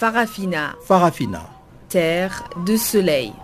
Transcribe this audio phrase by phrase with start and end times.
[0.00, 0.76] Farafina.
[0.82, 1.42] Farafina.
[1.90, 3.34] Terre de soleil.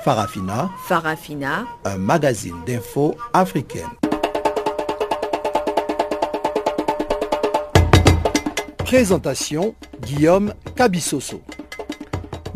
[0.00, 0.68] Farafina.
[0.88, 1.64] Farafina.
[1.84, 3.86] Un magazine d'infos africaine.
[8.78, 11.40] Présentation Guillaume Cabissoso.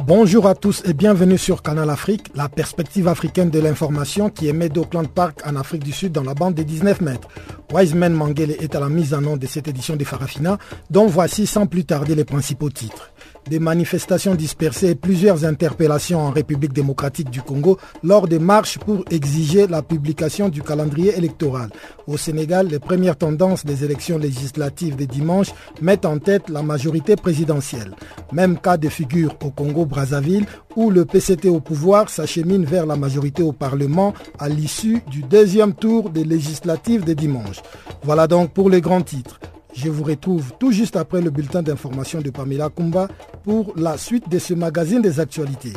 [0.05, 4.69] Bonjour à tous et bienvenue sur Canal Afrique, la perspective africaine de l'information qui émet
[4.69, 7.29] d'Auckland Park en Afrique du Sud dans la bande des 19 mètres.
[7.73, 10.59] Wiseman Mangele est à la mise en nom de cette édition de Farafina,
[10.91, 13.12] dont voici sans plus tarder les principaux titres
[13.52, 19.05] des manifestations dispersées et plusieurs interpellations en République démocratique du Congo lors des marches pour
[19.11, 21.69] exiger la publication du calendrier électoral.
[22.06, 25.48] Au Sénégal, les premières tendances des élections législatives de dimanche
[25.83, 27.92] mettent en tête la majorité présidentielle.
[28.33, 33.42] Même cas de figure au Congo-Brazzaville où le PCT au pouvoir s'achemine vers la majorité
[33.42, 37.61] au Parlement à l'issue du deuxième tour des législatives de dimanche.
[38.03, 39.39] Voilà donc pour les grands titres.
[39.75, 43.09] Je vous retrouve tout juste après le bulletin d'information de Pamela Kumba
[43.42, 45.73] pour la suite de ce magazine des actualités.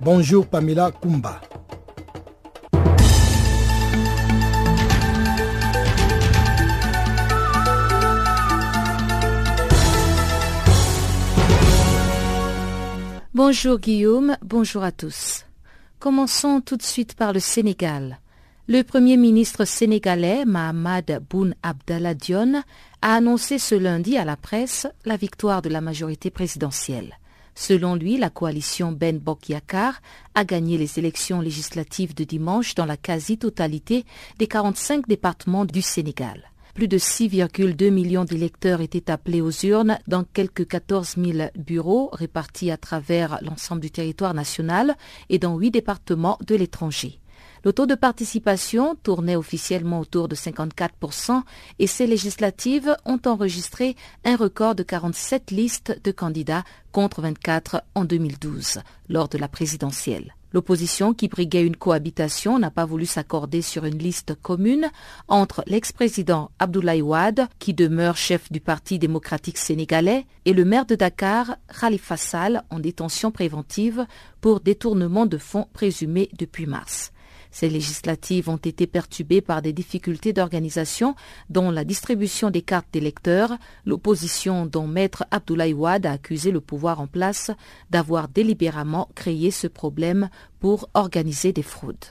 [0.00, 1.40] Bonjour Pamela Kumba.
[13.34, 15.44] Bonjour Guillaume, bonjour à tous.
[15.98, 18.18] Commençons tout de suite par le Sénégal.
[18.68, 22.62] Le Premier ministre sénégalais Mahamad Boun Abdallah Dion
[23.02, 27.18] a annoncé ce lundi à la presse la victoire de la majorité présidentielle.
[27.54, 30.00] Selon lui, la coalition Ben Bok Yakar
[30.34, 34.06] a gagné les élections législatives de dimanche dans la quasi-totalité
[34.38, 36.50] des 45 départements du Sénégal.
[36.74, 42.70] Plus de 6,2 millions d'électeurs étaient appelés aux urnes dans quelques 14 000 bureaux répartis
[42.70, 44.96] à travers l'ensemble du territoire national
[45.28, 47.18] et dans huit départements de l'étranger.
[47.64, 51.42] Le taux de participation tournait officiellement autour de 54%
[51.78, 58.04] et ces législatives ont enregistré un record de 47 listes de candidats contre 24 en
[58.04, 60.34] 2012 lors de la présidentielle.
[60.52, 64.90] L'opposition qui briguait une cohabitation n'a pas voulu s'accorder sur une liste commune
[65.28, 70.94] entre l'ex-président Abdoulaye Wade, qui demeure chef du Parti démocratique sénégalais, et le maire de
[70.94, 74.04] Dakar, Khalifa Sall, en détention préventive
[74.42, 77.12] pour détournement de fonds présumés depuis mars.
[77.52, 81.14] Ces législatives ont été perturbées par des difficultés d'organisation,
[81.50, 87.00] dont la distribution des cartes d'électeurs, l'opposition dont Maître Abdoulaye Wade a accusé le pouvoir
[87.00, 87.50] en place
[87.90, 92.06] d'avoir délibérément créé ce problème pour organiser des fraudes.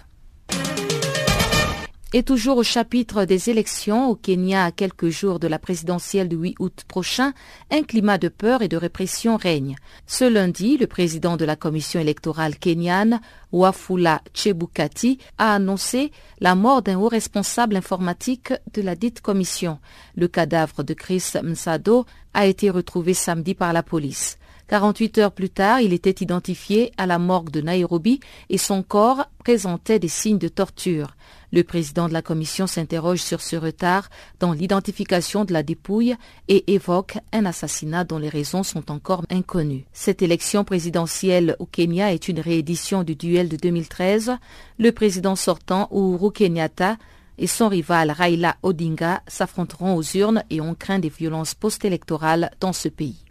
[2.13, 6.35] Et toujours au chapitre des élections au Kenya à quelques jours de la présidentielle du
[6.35, 7.31] 8 août prochain,
[7.72, 9.77] un climat de peur et de répression règne.
[10.07, 13.22] Ce lundi, le président de la commission électorale kenyane,
[13.53, 16.11] Wafula Chebukati, a annoncé
[16.41, 19.79] la mort d'un haut responsable informatique de la dite commission.
[20.17, 24.38] Le cadavre de Chris Msado a été retrouvé samedi par la police.
[24.71, 29.25] 48 heures plus tard, il était identifié à la morgue de Nairobi et son corps
[29.39, 31.17] présentait des signes de torture.
[31.51, 36.15] Le président de la commission s'interroge sur ce retard dans l'identification de la dépouille
[36.47, 39.83] et évoque un assassinat dont les raisons sont encore inconnues.
[39.91, 44.37] Cette élection présidentielle au Kenya est une réédition du duel de 2013.
[44.79, 46.95] Le président sortant, Uhuru Kenyatta,
[47.37, 52.71] et son rival Raila Odinga s'affronteront aux urnes et on craint des violences post-électorales dans
[52.71, 53.25] ce pays.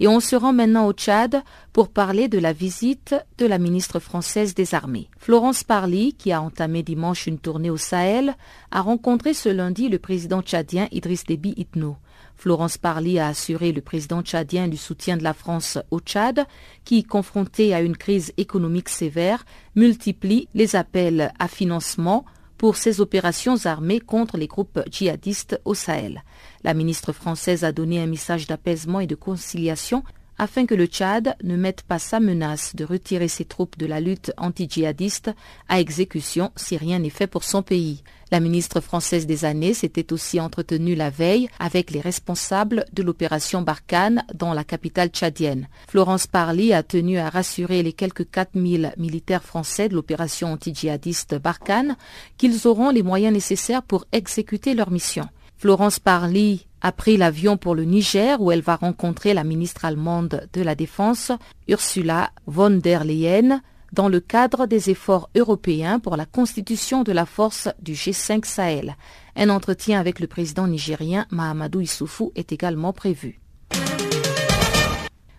[0.00, 4.00] Et on se rend maintenant au Tchad pour parler de la visite de la ministre
[4.00, 5.08] française des Armées.
[5.18, 8.34] Florence Parly, qui a entamé dimanche une tournée au Sahel,
[8.70, 11.96] a rencontré ce lundi le président tchadien Idriss Déby Itno.
[12.36, 16.44] Florence Parly a assuré le président tchadien du soutien de la France au Tchad,
[16.84, 19.44] qui, confronté à une crise économique sévère,
[19.76, 22.24] multiplie les appels à financement
[22.64, 26.24] pour ses opérations armées contre les groupes djihadistes au Sahel.
[26.62, 30.02] La ministre française a donné un message d'apaisement et de conciliation
[30.38, 34.00] afin que le Tchad ne mette pas sa menace de retirer ses troupes de la
[34.00, 35.30] lutte anti-djihadiste
[35.68, 38.02] à exécution si rien n'est fait pour son pays.
[38.30, 43.62] La ministre française des années s'était aussi entretenue la veille avec les responsables de l'opération
[43.62, 45.68] Barkhane dans la capitale tchadienne.
[45.88, 51.96] Florence Parly a tenu à rassurer les quelques 4000 militaires français de l'opération anti-djihadiste Barkhane
[52.38, 55.28] qu'ils auront les moyens nécessaires pour exécuter leur mission.
[55.56, 60.46] Florence Parly a pris l'avion pour le Niger où elle va rencontrer la ministre allemande
[60.52, 61.32] de la Défense,
[61.68, 63.62] Ursula von der Leyen,
[63.94, 68.96] dans le cadre des efforts européens pour la constitution de la force du G5 Sahel.
[69.36, 73.40] Un entretien avec le président nigérien Mahamadou Issoufou est également prévu.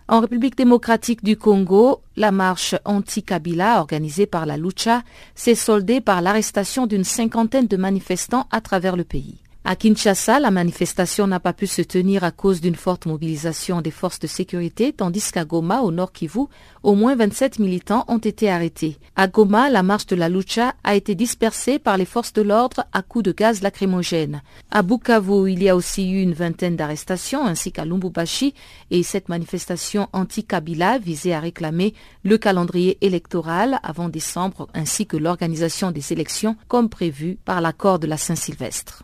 [0.08, 5.02] En République démocratique du Congo, la marche anti-Kabila organisée par la Lucha
[5.34, 9.42] s'est soldée par l'arrestation d'une cinquantaine de manifestants à travers le pays.
[9.68, 13.90] À Kinshasa, la manifestation n'a pas pu se tenir à cause d'une forte mobilisation des
[13.90, 16.42] forces de sécurité, tandis qu'à Goma, au nord Kivu,
[16.84, 18.96] au moins 27 militants ont été arrêtés.
[19.16, 22.84] À Goma, la marche de la Lucha a été dispersée par les forces de l'ordre
[22.92, 24.40] à coups de gaz lacrymogène.
[24.70, 28.54] À Bukavu, il y a aussi eu une vingtaine d'arrestations, ainsi qu'à Lumbubashi,
[28.92, 31.92] et cette manifestation anti-Kabila visait à réclamer
[32.22, 38.06] le calendrier électoral avant décembre, ainsi que l'organisation des élections comme prévu par l'accord de
[38.06, 39.02] la Saint-Sylvestre.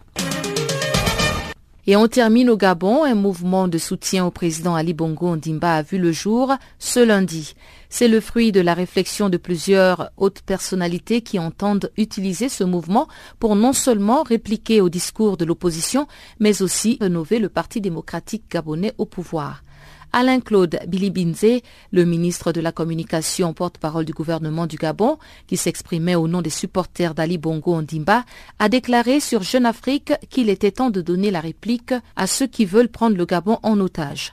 [1.89, 5.83] Et on termine au Gabon, un mouvement de soutien au président Ali Bongo Ondimba a
[5.83, 7.57] vu le jour ce lundi.
[7.89, 13.09] C'est le fruit de la réflexion de plusieurs hautes personnalités qui entendent utiliser ce mouvement
[13.41, 16.07] pour non seulement répliquer au discours de l'opposition,
[16.39, 19.65] mais aussi rénover le Parti démocratique gabonais au pouvoir.
[20.13, 21.61] Alain-Claude Bilibinze,
[21.91, 26.51] le ministre de la Communication, porte-parole du gouvernement du Gabon, qui s'exprimait au nom des
[26.51, 28.25] supporters d'Ali Bongo Ondimba,
[28.59, 32.65] a déclaré sur Jeune Afrique qu'il était temps de donner la réplique à ceux qui
[32.65, 34.33] veulent prendre le Gabon en otage.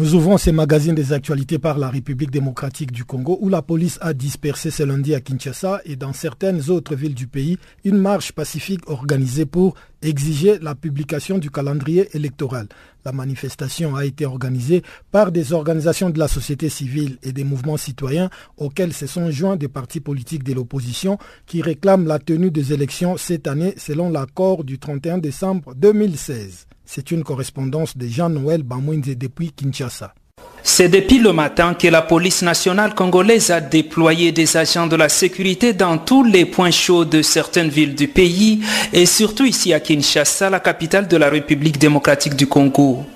[0.00, 3.98] Nous ouvrons ces magazines des actualités par la République démocratique du Congo où la police
[4.00, 8.32] a dispersé ce lundi à Kinshasa et dans certaines autres villes du pays une marche
[8.32, 12.66] pacifique organisée pour exiger la publication du calendrier électoral.
[13.04, 17.76] La manifestation a été organisée par des organisations de la société civile et des mouvements
[17.76, 22.72] citoyens auxquels se sont joints des partis politiques de l'opposition qui réclament la tenue des
[22.72, 26.68] élections cette année selon l'accord du 31 décembre 2016.
[26.92, 30.12] C'est une correspondance de Jean-Noël Bamouinze depuis Kinshasa.
[30.64, 35.08] C'est depuis le matin que la police nationale congolaise a déployé des agents de la
[35.08, 39.78] sécurité dans tous les points chauds de certaines villes du pays et surtout ici à
[39.78, 43.06] Kinshasa, la capitale de la République démocratique du Congo.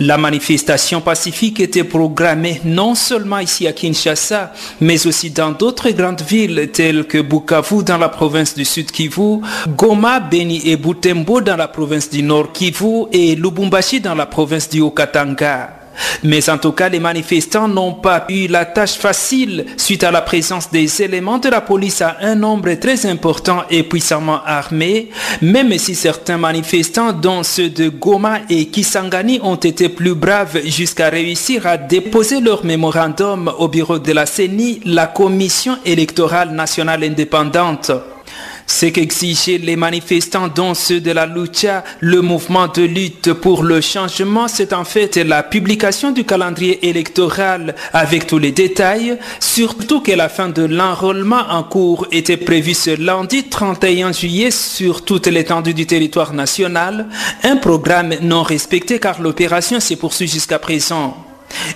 [0.00, 6.22] La manifestation pacifique était programmée non seulement ici à Kinshasa, mais aussi dans d'autres grandes
[6.22, 11.56] villes telles que Bukavu dans la province du Sud Kivu, Goma, Beni et Butembo dans
[11.56, 15.77] la province du Nord Kivu et Lubumbashi dans la province du Okatanga.
[16.22, 20.22] Mais en tout cas, les manifestants n'ont pas eu la tâche facile suite à la
[20.22, 25.08] présence des éléments de la police à un nombre très important et puissamment armé,
[25.42, 31.08] même si certains manifestants, dont ceux de Goma et Kisangani, ont été plus braves jusqu'à
[31.08, 37.92] réussir à déposer leur mémorandum au bureau de la CENI, la Commission électorale nationale indépendante.
[38.68, 43.80] Ce qu'exigeaient les manifestants, dont ceux de la Lucha, le mouvement de lutte pour le
[43.80, 50.12] changement, c'est en fait la publication du calendrier électoral avec tous les détails, surtout que
[50.12, 55.74] la fin de l'enrôlement en cours était prévue ce lundi 31 juillet sur toute l'étendue
[55.74, 57.08] du territoire national,
[57.44, 61.27] un programme non respecté car l'opération s'est poursuivie jusqu'à présent.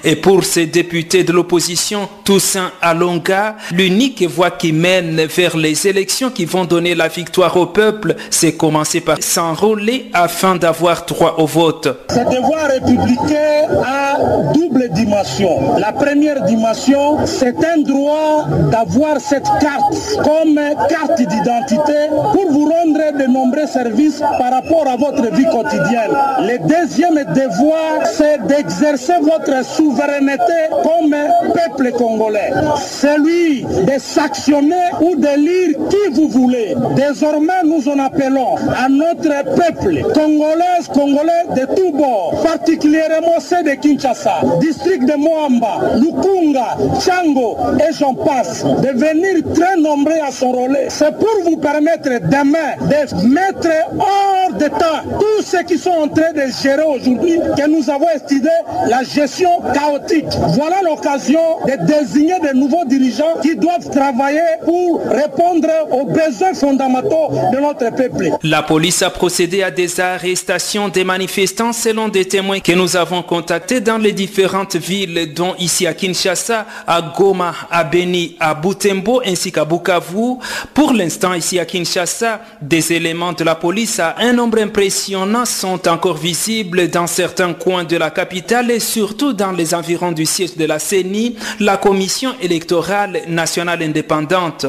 [0.05, 6.31] Et pour ces députés de l'opposition, Toussaint Alonga, l'unique voie qui mène vers les élections
[6.31, 11.47] qui vont donner la victoire au peuple, c'est commencer par s'enrôler afin d'avoir droit au
[11.47, 11.89] vote.
[12.11, 15.79] Ce devoir républicain a double dimension.
[15.79, 23.19] La première dimension, c'est un droit d'avoir cette carte comme carte d'identité pour vous rendre
[23.19, 26.11] de nombreux services par rapport à votre vie quotidienne.
[26.41, 31.15] Le deuxième devoir, c'est d'exercer votre souveraineté comme
[31.55, 32.51] peuple congolais.
[32.77, 36.75] Celui de s'actionner ou de lire qui vous voulez.
[36.97, 43.71] Désormais, nous en appelons à notre peuple congolais, congolais de tous bords, particulièrement ceux de
[43.71, 50.87] Kinshasa, district de Moamba, Lukunga, Chango et j'en passe, de venir très nombreux à s'enrôler.
[50.89, 56.09] C'est pour vous permettre demain de mettre hors de temps tous ceux qui sont en
[56.09, 58.51] train de gérer aujourd'hui, que nous avons estimé
[58.89, 60.27] la gestion chaotique.
[60.55, 67.31] Voilà l'occasion de désigner de nouveaux dirigeants qui doivent travailler pour répondre aux besoins fondamentaux
[67.53, 68.31] de notre peuple.
[68.43, 73.23] La police a procédé à des arrestations des manifestants selon des témoins que nous avons
[73.23, 79.23] contactés dans les différentes villes, dont ici à Kinshasa, à Goma, à Beni, à Butembo
[79.25, 80.37] ainsi qu'à Bukavu.
[80.75, 85.89] Pour l'instant, ici à Kinshasa, des éléments de la police à un nombre impressionnant sont
[85.89, 90.57] encore visibles dans certains coins de la capitale et surtout dans les environs du siège
[90.57, 94.67] de la CENI, la Commission électorale nationale indépendante.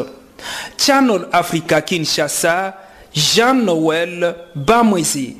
[0.77, 2.75] Channel Africa Kinshasa,
[3.13, 5.37] Jean-Noël Bamwezi.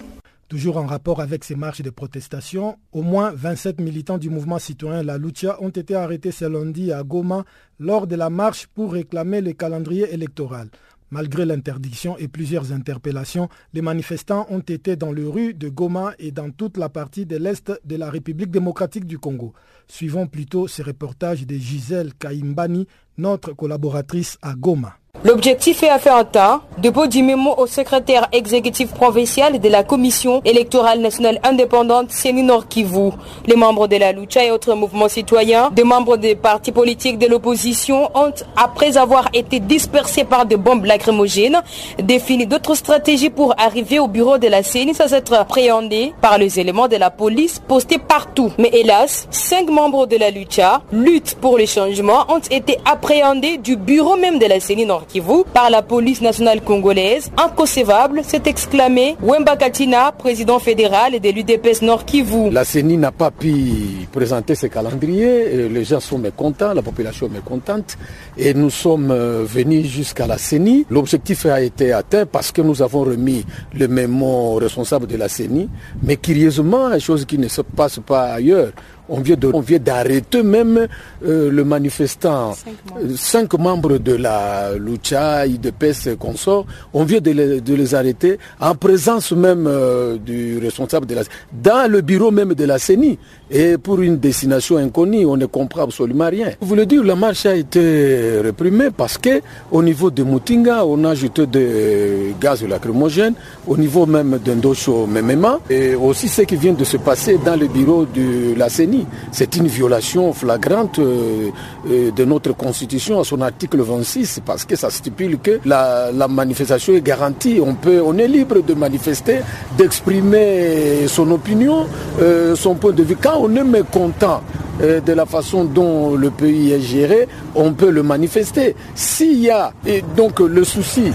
[0.48, 5.02] Toujours en rapport avec ces marches de protestation, au moins 27 militants du mouvement citoyen
[5.02, 7.44] La Lucha ont été arrêtés ce lundi à Goma
[7.80, 10.70] lors de la marche pour réclamer le calendrier électoral.
[11.14, 16.32] Malgré l'interdiction et plusieurs interpellations, les manifestants ont été dans les rues de Goma et
[16.32, 19.54] dans toute la partie de l'Est de la République démocratique du Congo.
[19.88, 22.88] Suivons plutôt ce reportage de Gisèle Kaimbani,
[23.20, 24.98] notre collaboratrice à Goma.
[25.26, 29.86] L'objectif est à faire un temps, dépôt du mémo au secrétaire exécutif provincial de la
[29.86, 33.12] Commission électorale nationale indépendante Séni Nord Kivu.
[33.46, 37.28] Les membres de la Lucha et autres mouvements citoyens, des membres des partis politiques de
[37.28, 41.62] l'opposition ont, après avoir été dispersés par des bombes lacrymogènes,
[42.00, 46.60] défini d'autres stratégies pour arriver au bureau de la CENI sans être appréhendés par les
[46.60, 48.52] éléments de la police postés partout.
[48.58, 53.78] Mais hélas, cinq membres de la Lucha, lutte pour les changements, ont été appréhendés du
[53.78, 57.32] bureau même de la CENI Nord Kivu par la police nationale congolaise.
[57.38, 62.50] Inconcevable, s'est exclamé Wemba Katina, président fédéral de l'UDPS Nord Kivu.
[62.50, 65.70] La CENI n'a pas pu présenter ce calendrier.
[65.70, 67.98] Les gens sont mécontents, la population est mécontente.
[68.38, 70.86] Et nous sommes venus jusqu'à la CENI.
[70.90, 75.70] L'objectif a été atteint parce que nous avons remis le mémo responsable de la CENI.
[76.02, 78.72] Mais curieusement, chose qui ne se passe pas ailleurs,
[79.14, 80.88] on vient d'arrêter même
[81.26, 83.02] euh, le manifestant, cinq membres.
[83.04, 88.40] Euh, cinq membres, de la Lucha, IDPS consort, on vient de les, de les, arrêter
[88.60, 93.18] en présence même euh, du responsable de la dans le bureau même de la CENI
[93.52, 96.50] et pour une destination inconnue, on ne comprend absolument rien.
[96.60, 99.42] Vous voulez dire, la marche a été réprimée parce que
[99.72, 103.36] au niveau de Mutinga, on a ajouté des gaz lacrymogènes,
[103.68, 107.68] au niveau même d'Indosho Memema, et aussi ce qui vient de se passer dans le
[107.68, 109.03] bureau de la CENI.
[109.32, 115.40] C'est une violation flagrante de notre constitution à son article 26 parce que ça stipule
[115.40, 117.60] que la, la manifestation est garantie.
[117.62, 119.40] On, peut, on est libre de manifester,
[119.78, 121.88] d'exprimer son opinion,
[122.22, 123.18] euh, son point de vue.
[123.22, 124.42] Quand on est mécontent
[124.82, 128.76] euh, de la façon dont le pays est géré, on peut le manifester.
[128.96, 131.12] S'il y a et donc le souci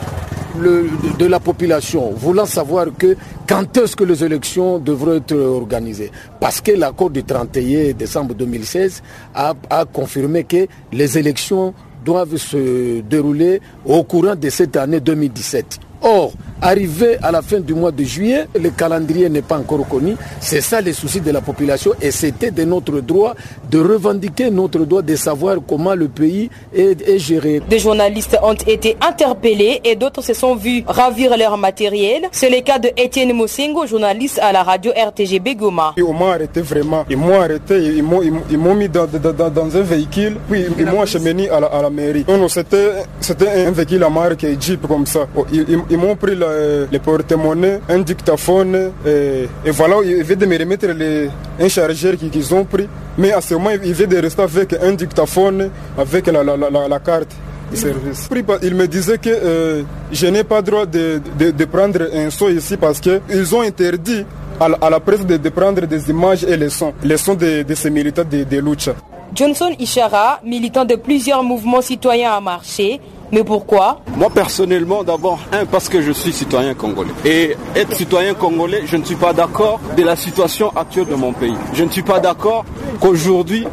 [0.59, 3.17] de la population voulant savoir que
[3.49, 6.11] quand est-ce que les élections devront être organisées
[6.41, 9.03] Parce que l'accord du 31 décembre 2016
[9.35, 11.75] a, a confirmé que les élections
[12.05, 15.81] doivent se dérouler au courant de cette année 2017.
[16.03, 20.17] Or, arrivé à la fin du mois de juillet, le calendrier n'est pas encore connu.
[20.41, 23.35] C'est ça les soucis de la population et c'était de notre droit
[23.71, 27.61] de revendiquer notre droit de savoir comment le pays est, est géré.
[27.69, 32.23] Des journalistes ont été interpellés et d'autres se sont vus ravir leur matériel.
[32.33, 35.95] C'est le cas de Étienne Mosengo, journaliste à la radio RTGB Goma.
[35.97, 37.05] Ils m'ont arrêté vraiment.
[37.11, 40.87] Ils m'ont arrêté, ils m'ont, ils m'ont mis dans, dans, dans, un véhicule, puis ils
[40.87, 42.25] m'ont acheminé à la, à la mairie.
[42.29, 45.27] Non, non, c'était, c'était un véhicule à marque Jeep comme ça.
[45.53, 50.59] Ils, ils, m'ont pris le, le porte-monnaie, un dictaphone, et, voilà, ils viennent de me
[50.59, 51.29] remettre les,
[51.61, 52.89] un chargeur qu'ils qu ont pris.
[53.17, 56.89] Mais à ce moment, ils viennent de rester avec un dictaphone, avec la, la, la,
[56.89, 57.33] la carte.
[57.75, 58.29] Service.
[58.63, 62.79] Il me disait que euh, je n'ai pas droit de, de, prendre un son ici
[62.79, 64.25] parce qu'ils ont interdit
[64.59, 68.25] à la, presse de, prendre des images et les sons, les sons de, ces militants
[68.25, 68.95] de Lucha.
[69.35, 73.01] Johnson Ishara, militant de plusieurs mouvements citoyens à marché,
[73.33, 77.11] mais pourquoi Moi personnellement, d'abord, un, parce que je suis citoyen congolais.
[77.25, 81.33] Et être citoyen congolais, je ne suis pas d'accord de la situation actuelle de mon
[81.33, 81.55] pays.
[81.75, 82.65] Je ne suis pas d'accord
[83.01, 83.67] qu'aujourd'hui,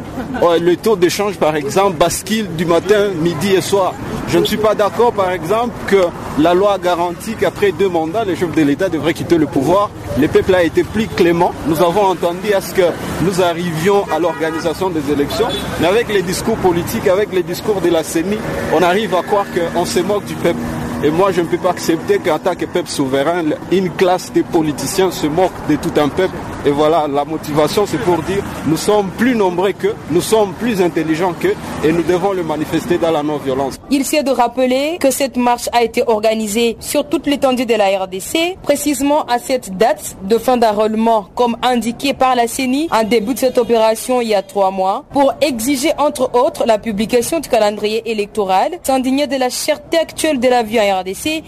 [0.60, 3.94] le taux d'échange, par exemple, bascule du matin, midi et soir.
[4.28, 6.04] Je ne suis pas d'accord, par exemple, que
[6.40, 9.88] la loi garantit qu'après deux mandats, le chef de l'État devrait quitter le pouvoir.
[10.20, 11.52] Le peuple a été plus clément.
[11.68, 12.82] Nous avons entendu à ce que
[13.22, 15.46] nous arrivions à l'organisation des élections.
[15.80, 18.36] Mais avec les discours politiques, avec les discours de la CENI,
[18.74, 19.22] on arrive à
[19.54, 20.60] qu'on se moque du peuple.
[21.04, 24.40] Et moi, je ne peux pas accepter qu'en tant que peuple souverain, une classe de
[24.40, 26.34] politiciens se moque de tout un peuple.
[26.64, 30.80] Et voilà, la motivation, c'est pour dire, nous sommes plus nombreux qu'eux, nous sommes plus
[30.80, 33.76] intelligents qu'eux, et nous devons le manifester dans la non-violence.
[33.90, 38.04] Il s'est de rappeler que cette marche a été organisée sur toute l'étendue de la
[38.04, 43.34] RDC, précisément à cette date de fin d'enrôlement, comme indiqué par la CENI en début
[43.34, 47.48] de cette opération il y a trois mois, pour exiger entre autres la publication du
[47.48, 50.80] calendrier électoral, s'indigner de la cherté actuelle de la vie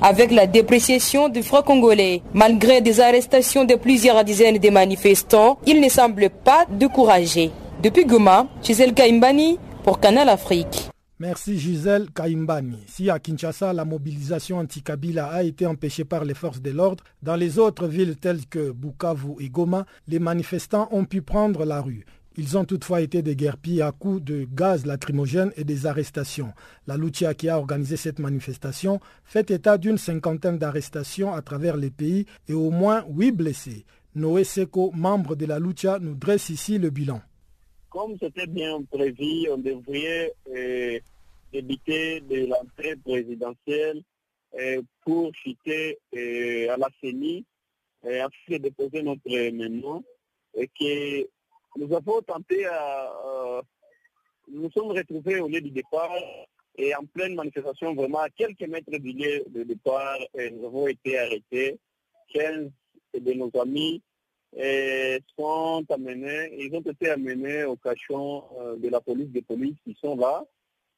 [0.01, 2.23] avec la dépréciation du franc congolais.
[2.35, 7.51] Malgré des arrestations de plusieurs dizaines de manifestants, il ne semble pas découragé.
[7.83, 10.91] Depuis Goma, Gisèle Kaimbani pour Canal Afrique.
[11.21, 12.79] Merci Gisèle Kaimbani.
[12.87, 17.35] Si à Kinshasa, la mobilisation anti-Kabila a été empêchée par les forces de l'ordre, dans
[17.35, 22.05] les autres villes telles que Bukavu et Goma, les manifestants ont pu prendre la rue.
[22.41, 26.53] Ils ont toutefois été déguerpis à coups de gaz lacrymogène et des arrestations.
[26.87, 31.91] La Lucia qui a organisé cette manifestation fait état d'une cinquantaine d'arrestations à travers les
[31.91, 33.85] pays et au moins huit blessés.
[34.15, 37.21] Noé Seko, membre de la Lucia, nous dresse ici le bilan.
[37.91, 41.01] Comme c'était bien prévu, on devrait euh,
[41.53, 44.01] débiter de l'entrée présidentielle
[44.61, 47.45] euh, pour chuter euh, à la CENI
[48.05, 50.03] afin de déposer notre mémoire
[50.55, 51.27] et que
[51.79, 53.63] nous avons tenté à...
[54.51, 56.11] nous nous sommes retrouvés au lieu du départ
[56.77, 60.19] et en pleine manifestation, vraiment à quelques mètres du lieu de départ,
[60.53, 61.79] nous avons été arrêtés.
[62.33, 62.71] 15
[63.21, 64.01] de nos amis
[65.37, 68.45] sont amenés, ils ont été amenés au cachon
[68.77, 70.45] de la police des polices qui sont là.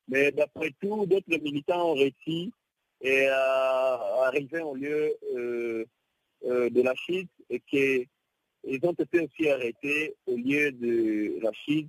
[0.08, 2.52] Mais d'après tout, d'autres militants ont réussi
[3.00, 5.16] et à arriver au lieu
[6.42, 8.04] de la chute et que
[8.64, 11.88] ils ont été aussi arrêtés au lieu de chute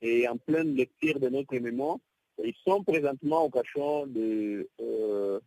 [0.00, 1.98] et en pleine lecture de notre mémoire.
[2.42, 5.40] Ils sont présentement au cachon de euh,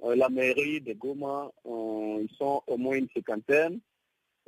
[0.00, 1.50] la mairie de Goma.
[1.64, 3.80] ils sont au moins une cinquantaine.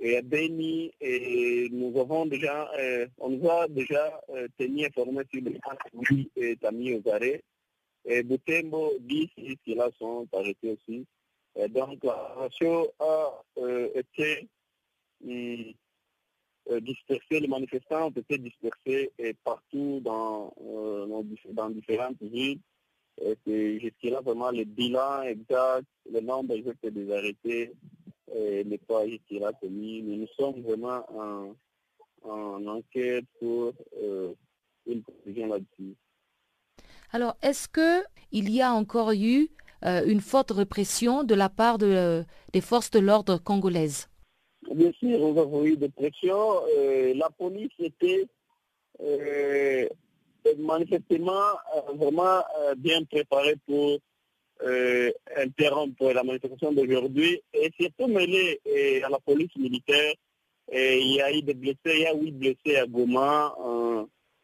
[0.00, 5.22] Et à Beni, et nous avons déjà, euh, on nous a déjà euh, tenu informés
[5.32, 5.60] sur les
[6.08, 7.42] qui est mis aux arrêts.
[8.04, 11.06] Et Butembo, 10 ici là sont arrêtés aussi.
[11.70, 13.44] Donc la ratio a
[13.94, 14.48] été
[16.80, 19.12] dispersés, les manifestants ont été dispersés
[19.44, 20.54] partout dans,
[21.52, 22.60] dans différentes villes.
[23.46, 27.72] Jusqu'à là, vraiment, le bilan exact, le nombre exact des arrêtés
[28.34, 30.02] n'est pas jusqu'à là connu.
[30.02, 31.54] Mais nous sommes vraiment en,
[32.28, 33.72] en enquête pour
[34.86, 35.94] une conclusion là-dessus.
[37.12, 39.48] Alors, est-ce qu'il y a encore eu
[39.82, 44.08] une forte répression de la part de, des forces de l'ordre congolaises?
[44.70, 46.62] Bien sûr, nous avons eu des pressions.
[47.14, 48.26] la police était
[49.00, 49.88] euh,
[50.58, 51.58] manifestement
[51.94, 52.42] vraiment
[52.76, 53.98] bien préparée pour
[55.36, 58.60] interrompre la manifestation d'aujourd'hui et surtout mêlée
[59.04, 60.14] à la police militaire.
[60.72, 63.54] il y a eu des blessés, il y a huit blessés à Goma.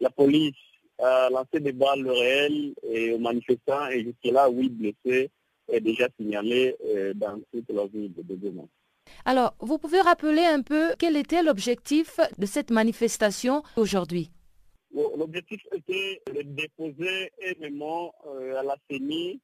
[0.01, 0.55] la police
[0.99, 2.75] a lancé des balles réelles
[3.15, 5.31] aux manifestants et jusque-là, huit blessés
[5.69, 6.77] est déjà signalé
[7.15, 8.67] dans toute la ville de Goma.
[9.25, 14.31] Alors, vous pouvez rappeler un peu quel était l'objectif de cette manifestation aujourd'hui?
[14.93, 18.13] L'objectif était de déposer énormément
[18.57, 19.41] à la CENI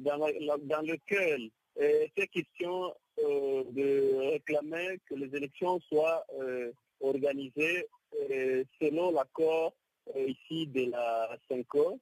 [0.00, 6.24] dans, lequel était question de réclamer que les élections soient
[7.00, 7.88] organisées
[8.80, 9.74] selon l'accord
[10.16, 11.98] ici de la CENCO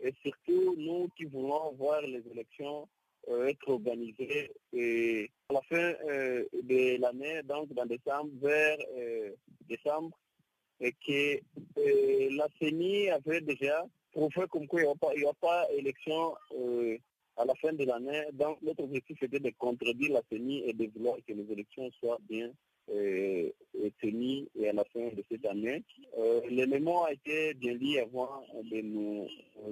[0.00, 2.88] et surtout nous qui voulons voir les élections
[3.28, 5.92] être organisées et à la fin
[6.52, 8.78] de l'année, donc dans décembre, vers
[9.68, 10.16] décembre,
[10.80, 11.40] et que
[12.36, 16.34] la CENI avait déjà prouvé comme quoi il n'y aura pas d'élection
[17.36, 18.24] à la fin de l'année.
[18.32, 22.18] Donc notre objectif était de contredire la CENI et de vouloir que les élections soient
[22.28, 22.50] bien
[24.00, 25.82] tenues et à la fin de cette année.
[26.66, 29.28] mémoire a été bien dit avant de nous,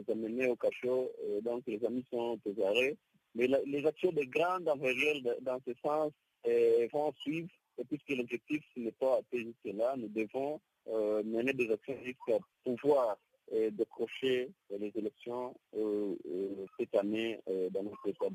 [0.08, 1.10] amener au cachot,
[1.42, 2.96] donc les amis sont aux.
[3.35, 6.12] Mais les actions de grande envergure dans ce sens
[6.92, 7.49] vont suivre.
[7.79, 10.61] Et puisque l'objectif n'est pas atteint jusque-là, nous devons
[11.25, 13.16] mener des actions jusqu'à pouvoir
[13.51, 15.55] décrocher les élections
[16.79, 17.40] cette année
[17.73, 18.27] dans notre État.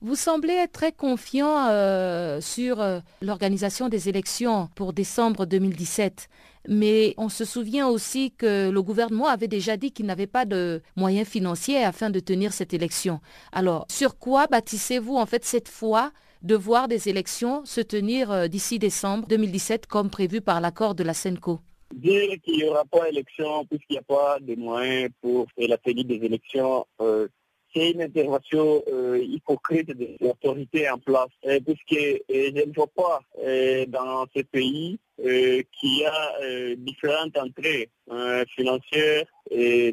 [0.00, 6.28] Vous semblez être très confiant euh, sur euh, l'organisation des élections pour décembre 2017,
[6.68, 10.82] mais on se souvient aussi que le gouvernement avait déjà dit qu'il n'avait pas de
[10.96, 13.20] moyens financiers afin de tenir cette élection.
[13.52, 18.48] Alors, sur quoi bâtissez-vous en fait cette fois de voir des élections se tenir euh,
[18.48, 21.60] d'ici décembre 2017 comme prévu par l'accord de la SENCO?
[21.94, 26.04] Dire qu'il n'y aura pas d'élection puisqu'il n'y a pas de moyens pour la tenue
[26.04, 26.86] des élections
[27.74, 28.84] c'est une intervention
[29.20, 33.20] hypocrite des autorités en place, puisque je ne vois pas
[33.88, 37.90] dans ce pays qu'il y a différentes entrées
[38.48, 39.24] financières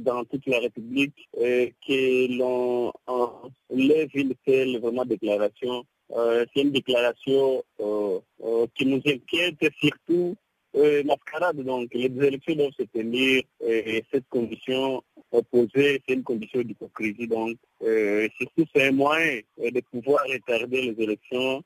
[0.02, 2.92] dans toute la République que l'on
[3.70, 10.36] lève une telle vraiment déclaration euh, c'est une déclaration euh, euh, qui nous inquiète surtout
[11.06, 11.58] mascarade.
[11.64, 17.28] Donc les élections doivent se tenir et cette condition opposée, c'est une condition d'hypocrisie.
[17.28, 17.58] Donc
[18.38, 21.62] surtout c'est un moyen de pouvoir retarder les élections.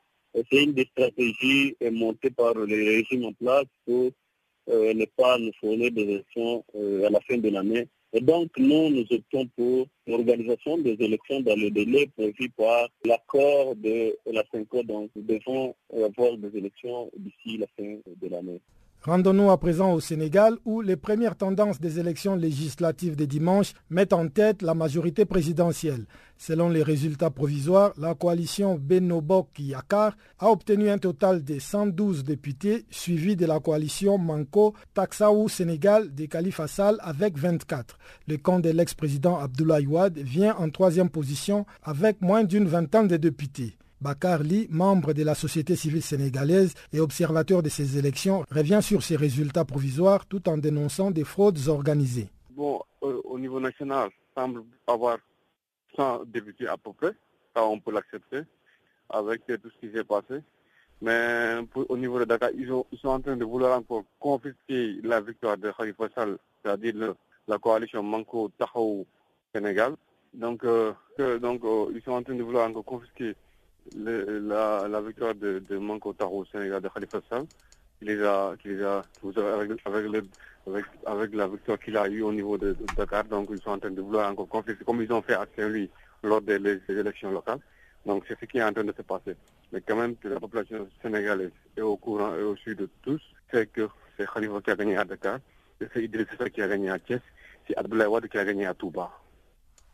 [0.51, 4.11] C'est une des stratégies montées par le régime en place pour
[4.67, 7.87] ne pas nous fournir des élections à la fin de l'année.
[8.13, 13.75] Et donc, nous, nous optons pour l'organisation des élections dans le délai prévu par l'accord
[13.75, 18.61] de la 5 Donc, nous devons avoir des élections d'ici la fin de l'année.
[19.05, 24.13] Rendons-nous à présent au Sénégal où les premières tendances des élections législatives de dimanche mettent
[24.13, 26.07] en tête la majorité présidentielle.
[26.39, 32.87] Selon les résultats provisoires, la coalition Benobok Yakar a obtenu un total de 112 députés,
[32.89, 37.99] suivi de la coalition Manko Taksaou Sénégal de Khalifa Sall avec 24.
[38.27, 43.17] Le camp de l'ex-président Abdoulaye Wade vient en troisième position avec moins d'une vingtaine de
[43.17, 43.77] députés.
[44.01, 49.15] Bakar membre de la société civile sénégalaise et observateur de ces élections, revient sur ces
[49.15, 52.29] résultats provisoires tout en dénonçant des fraudes organisées.
[52.51, 55.17] Bon, euh, au niveau national, semble avoir
[55.95, 57.13] 100 députés à peu près,
[57.55, 58.41] ça on peut l'accepter
[59.09, 60.41] avec tout ce qui s'est passé.
[61.01, 61.57] Mais
[61.89, 65.71] au niveau de Dakar, ils, sont en train de vouloir encore confisquer la victoire de
[65.71, 67.13] Khalifa Sall, c'est-à-dire
[67.47, 69.05] la coalition Manko Tahaou
[69.53, 69.95] Sénégal.
[70.33, 70.93] Donc, euh,
[71.39, 73.35] donc euh, ils sont en train de vouloir encore confisquer
[73.93, 77.45] la, la, victoire de, de Taro Sénégal de Khalifa Sall,
[77.99, 79.03] qui les a, a
[79.45, 79.71] avec,
[80.65, 83.79] avec, avec, la victoire qu'il a eue au niveau de, Dakar, donc ils sont en
[83.79, 85.89] train de vouloir encore confisquer, comme ils ont fait à Saint-Louis
[86.23, 86.55] lors des,
[86.89, 87.59] élections locales.
[88.05, 89.35] Donc c'est ce qui est en train de se passer.
[89.71, 93.21] Mais quand même la population sénégalaise est au courant et au sud de tous,
[93.51, 95.39] c'est que c'est Khalifa qui a gagné à Dakar,
[95.79, 97.21] c'est Idrissa qui a gagné à Thiès,
[97.67, 99.11] c'est Abdoulaye Wade qui a gagné à Touba.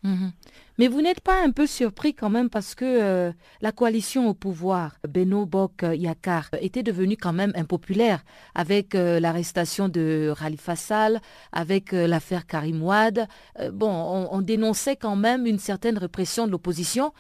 [0.04, 0.32] Mhm.
[0.80, 4.34] Mais vous n'êtes pas un peu surpris quand même parce que euh, la coalition au
[4.34, 8.24] pouvoir, Beno Bok Yakar, était devenue quand même impopulaire
[8.56, 13.28] avec euh, l'arrestation de Khalifa Sall, avec euh, l'affaire Karim Ouad.
[13.74, 13.92] bon,
[14.32, 17.14] on, dénonçait quand même une certaine répression de l'opposition.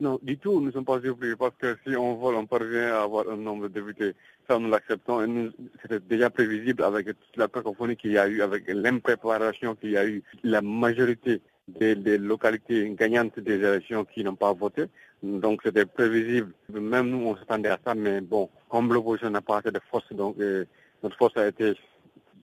[0.00, 2.94] Non, du tout, nous ne sommes pas surpris parce que si on vole, on parvient
[2.94, 4.14] à avoir un nombre de députés.
[4.48, 5.50] Ça, nous l'acceptons et
[5.82, 9.96] c'était déjà prévisible avec toute la cacophonie qu'il y a eu, avec l'impréparation qu'il y
[9.96, 14.84] a eu, la majorité des, localités gagnantes des élections qui n'ont pas voté.
[15.22, 16.52] Donc c'était prévisible.
[16.72, 20.12] Même nous, on s'attendait à ça, mais bon, comme l'opposition n'a pas assez de force,
[20.12, 20.64] donc euh,
[21.02, 21.74] notre force a été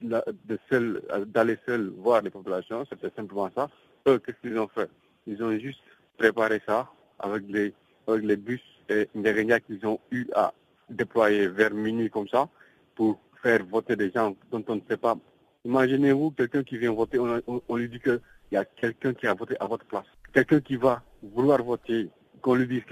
[0.02, 3.68] d'aller seul voir les populations, c'était simplement ça.
[4.06, 4.90] Eux, qu'est-ce qu'ils ont fait?
[5.26, 5.80] Ils ont juste
[6.18, 7.72] préparé ça avec les,
[8.06, 10.52] avec les bus et les qu'ils ont eu à
[10.90, 12.48] déployer vers minuit comme ça
[12.94, 15.16] pour faire voter des gens dont on ne sait pas.
[15.64, 19.34] Imaginez-vous quelqu'un qui vient voter, on lui dit que il y a quelqu'un qui a
[19.34, 20.06] voté à votre place.
[20.32, 22.08] Quelqu'un qui va vouloir voter,
[22.40, 22.82] qu'on lui dise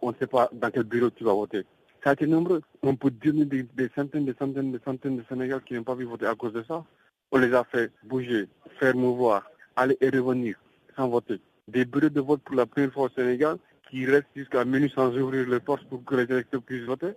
[0.00, 1.64] qu'on ne sait pas dans quel bureau tu vas voter.
[2.02, 2.62] Ça a été nombreux.
[2.82, 6.04] On peut dire des, centaines, des centaines, des centaines de Sénégal qui n'ont pas pu
[6.04, 6.84] voter à cause de ça.
[7.32, 8.48] On les a fait bouger,
[8.78, 10.56] faire mouvoir, aller et revenir
[10.96, 11.40] sans voter.
[11.68, 13.56] Des bureaux de vote pour la première fois au Sénégal
[13.90, 17.12] qui restent jusqu'à minuit sans ouvrir les portes pour que les électeurs puissent voter.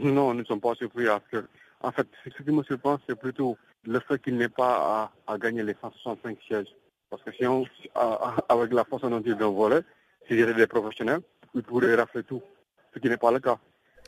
[0.00, 1.38] Non, nous ne sommes pas surpris à ce.
[1.80, 5.62] En fait, ce qui me surprend, c'est plutôt le fait qu'il n'ait pas à gagner
[5.62, 6.74] les 165 sièges.
[7.12, 7.66] Parce que si on,
[8.48, 9.80] avec la force dont ils ont volé,
[10.26, 11.20] si j'étais des professionnels,
[11.54, 12.40] ils pourraient rafler tout,
[12.94, 13.58] ce qui n'est pas le cas.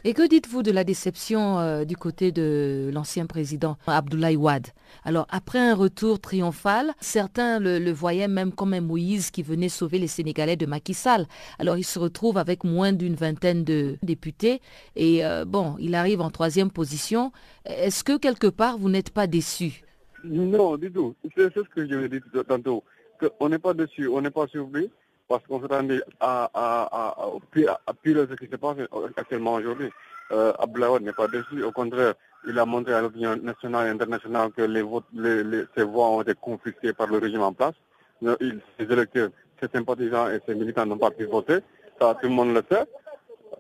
[0.04, 4.68] Et que dites-vous de la déception euh, du côté de l'ancien président Abdoulaye Wade?
[5.04, 9.98] Alors, après un retour triomphal, certains le, voyaient même comme un Moïse qui venait sauver
[9.98, 11.26] les Sénégalais de Macky Sall.
[11.58, 14.62] Alors, il se retrouve avec moins d'une vingtaine de députés
[14.96, 17.32] et euh, bon, il arrive en troisième position.
[17.66, 19.84] Est-ce que quelque part, vous n'êtes pas déçu?
[20.24, 21.14] Non, du tout.
[21.36, 22.82] C'est ce que je vous ai dit tantôt.
[23.40, 24.90] On n'est pas dessus, on n'est pas surpris,
[25.28, 27.26] parce qu'on s'attendait à, à, à,
[27.86, 28.76] à pire ce qui se passe
[29.16, 29.90] actuellement aujourd'hui.
[30.32, 30.52] Euh,
[31.00, 32.14] n'est pas dessus, au contraire,
[32.46, 36.22] il a montré à l'opinion nationale et internationale que les votes, les, ses voix ont
[36.22, 37.74] été confisquées par le régime en place.
[38.22, 41.58] Ses électeurs, ses sympathisants et ses militants n'ont pas pu voter.
[42.00, 42.84] Ça, tout le monde le sait.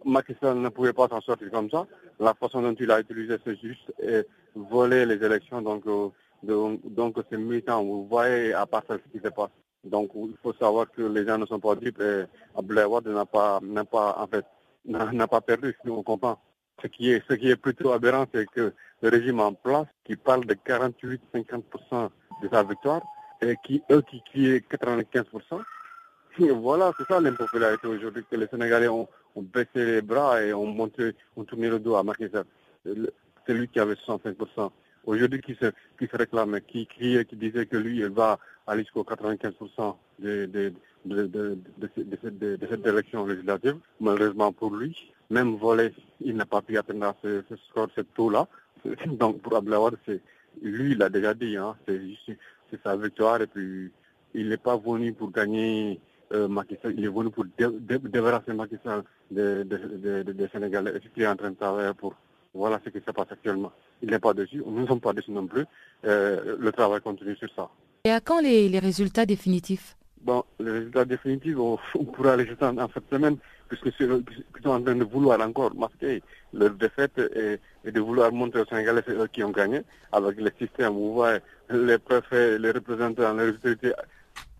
[0.04, 1.86] Macky Sall ne pouvait pas s'en sortir comme ça.
[2.20, 4.22] La façon dont il a utilisé ce juste et
[4.54, 5.62] voler les élections.
[5.62, 6.08] Donc, euh,
[6.44, 9.50] donc, c'est militant, vous voyez à part ce qui se passe.
[9.84, 12.24] Donc il faut savoir que les gens ne sont pas dupes et
[12.56, 14.44] Abdoulaye n'a pas, n'a pas, en fait,
[14.86, 16.38] n'a pas perdu, si on comprend.
[16.82, 20.16] Ce qui est, ce qui est plutôt aberrant, c'est que le régime en place, qui
[20.16, 22.08] parle de 48-50%
[22.42, 23.02] de sa victoire,
[23.40, 24.02] et qui, eux,
[24.32, 25.60] qui, est 95%,
[26.54, 30.76] Voilà, c'est ça l'impopularité aujourd'hui, que les Sénégalais ont, baissé les bras et ont
[31.36, 32.44] ont tourné le dos à Macky Sall.
[33.46, 34.70] C'est lui qui avait 65%.
[35.06, 35.66] Aujourd'hui, qui se,
[35.98, 40.72] qui se qui criait, qui disait que lui, il va aller jusqu'au 95% de, de,
[41.04, 43.76] de, de, cette élection législative.
[44.00, 44.96] Malheureusement pour lui,
[45.30, 48.46] même volé, il n'a pas pu atteindre ce, score, ce taux-là.
[49.06, 49.96] Donc pour Abdelawad,
[50.62, 53.90] lui, il a déjà dit, hein, c'est sa victoire et puis
[54.34, 56.00] il n'est pas venu pour gagner
[56.32, 60.92] euh, Macky Sall, il est venu pour débarrasser Macky Sall des de, Sénégalais.
[60.96, 62.14] Et ce qu'il est en train de travailler pour
[62.54, 63.72] voilà ce qui se passe actuellement.
[64.04, 65.64] Il n'est pas dessus, nous ne sommes pas dessus non plus.
[66.04, 67.70] Euh, le travail continue sur ça.
[68.04, 69.96] Et à quand les, les résultats définitifs?
[70.20, 73.38] Bon, les résultats définitifs, on, pourra les jeter en, cette semaine,
[73.68, 78.60] puisque c'est sont en train de vouloir encore masquer leur défaite et, de vouloir montrer
[78.60, 79.80] aux Sénégalais eux qui ont gagné,
[80.12, 81.38] avec les systèmes où voyez
[81.70, 83.92] les préfets, les représentants, les autorités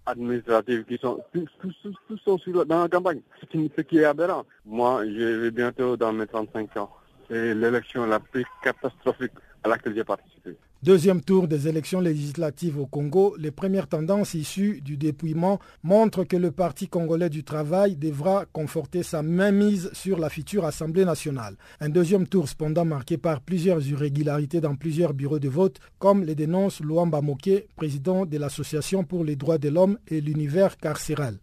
[0.07, 4.05] administratives qui sont tous, tous, tous, sont dans la campagne, ce qui, ce qui est
[4.05, 4.45] aberrant.
[4.65, 6.91] Moi, je vais bientôt dans mes 35 ans.
[7.29, 9.33] C'est l'élection la plus catastrophique
[9.63, 10.57] à laquelle j'ai participé.
[10.85, 16.37] Deuxième tour des élections législatives au Congo, les premières tendances issues du dépouillement montrent que
[16.37, 21.57] le Parti congolais du travail devra conforter sa mainmise sur la future Assemblée nationale.
[21.81, 26.35] Un deuxième tour cependant marqué par plusieurs irrégularités dans plusieurs bureaux de vote, comme les
[26.35, 31.39] dénonce Luamba Moké, président de l'Association pour les droits de l'homme et l'univers carcéral.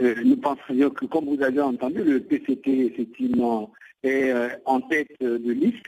[0.00, 5.08] Euh, nous pensons que, comme vous avez entendu, le PCT effectivement est euh, en tête
[5.20, 5.86] de liste.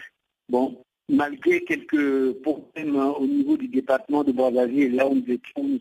[0.48, 5.78] Bon, malgré quelques problèmes hein, au niveau du département de Brazzaville, là où nous étions,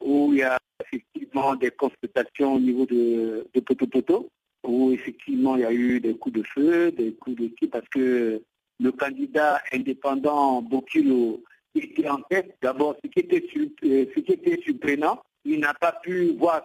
[0.00, 4.28] où il y a effectivement des constatations au niveau de, de Poto
[4.64, 7.88] où effectivement il y a eu des coups de feu, des coups de qui, parce
[7.88, 8.42] que
[8.78, 11.42] le candidat indépendant Bokilo
[11.74, 12.56] était en tête.
[12.62, 13.44] D'abord, ce qui était,
[13.84, 16.62] euh, ce qui était surprenant, il n'a pas pu voir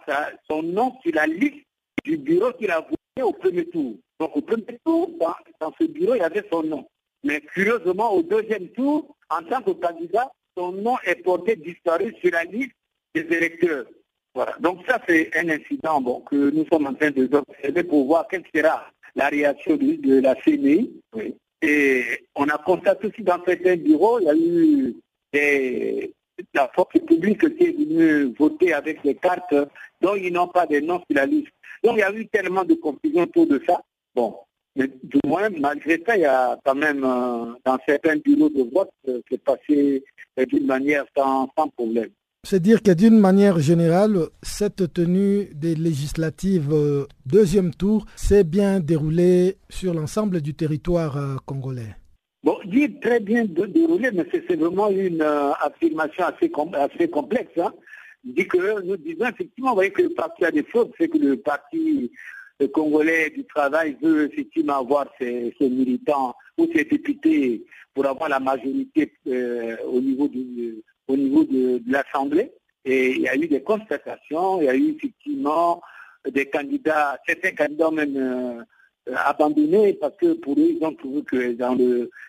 [0.48, 1.64] son nom sur la liste
[2.04, 3.96] du bureau qu'il a voté au premier tour.
[4.20, 5.10] Donc au premier tour,
[5.60, 6.86] dans ce bureau, il y avait son nom.
[7.24, 12.32] Mais curieusement, au deuxième tour, en tant que candidat, son nom est porté disparu sur
[12.32, 12.72] la liste
[13.14, 13.86] des électeurs.
[14.34, 14.54] Voilà.
[14.60, 18.44] Donc ça, c'est un incident que nous sommes en train de observer pour voir quelle
[18.54, 20.92] sera la réaction de, la CNI.
[21.62, 24.96] Et on a constaté aussi dans certains bureaux, il y a eu
[25.32, 26.14] des,
[26.54, 29.54] la force publique qui est venue voter avec des cartes
[30.00, 31.52] dont ils n'ont pas de noms sur la liste.
[31.82, 33.80] Donc il y a eu tellement de confusion autour de ça.
[34.16, 34.34] Bon,
[34.76, 38.62] mais du moins, malgré ça, il y a quand même, euh, dans certains bureaux de
[38.74, 40.02] vote, euh, c'est passé
[40.38, 42.08] euh, d'une manière sans, problème.
[42.42, 46.72] C'est dire que d'une manière générale, cette tenue des législatives
[47.26, 51.96] deuxième tour s'est bien déroulée sur l'ensemble du territoire congolais.
[52.44, 55.22] Bon, dit très bien déroulé, mais c'est vraiment une
[55.60, 57.50] affirmation assez, assez complexe.
[57.58, 57.72] Hein.
[58.22, 61.18] Dit que nous disons effectivement, vous voyez que le parti a des fautes, c'est que
[61.18, 62.12] le parti
[62.58, 67.64] le Congolais du travail veut effectivement avoir ses, militants ou ses députés
[67.94, 72.52] pour avoir la majorité euh, au niveau, de, l'Assemblée.
[72.84, 75.82] Et il y a eu des constatations, il y a eu effectivement
[76.30, 78.62] des candidats, certains candidats même euh,
[79.14, 81.74] abandonnés parce que pour eux, ils ont trouvé que dans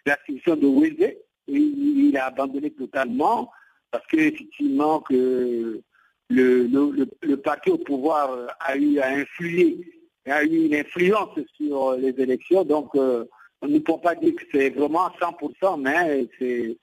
[0.06, 0.18] la
[0.56, 1.16] de Weze,
[1.48, 3.50] il, a abandonné totalement
[3.92, 5.82] parce que effectivement que
[6.30, 9.97] le, le, le, parti au pouvoir a eu à influer
[10.32, 12.64] a eu une influence sur les élections.
[12.64, 13.26] Donc, euh,
[13.62, 16.78] on ne peut pas dire que c'est vraiment 100%, mais c'est,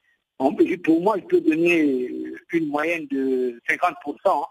[0.83, 2.11] pour moi, il peut donner
[2.53, 4.45] une moyenne de 50%.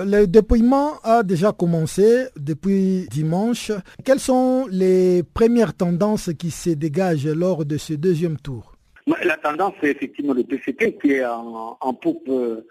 [0.00, 3.72] Le dépouillement a déjà commencé depuis dimanche.
[4.04, 8.76] Quelles sont les premières tendances qui se dégagent lors de ce deuxième tour?
[9.24, 12.64] La tendance, c'est effectivement le PCP qui est en, en poupe euh,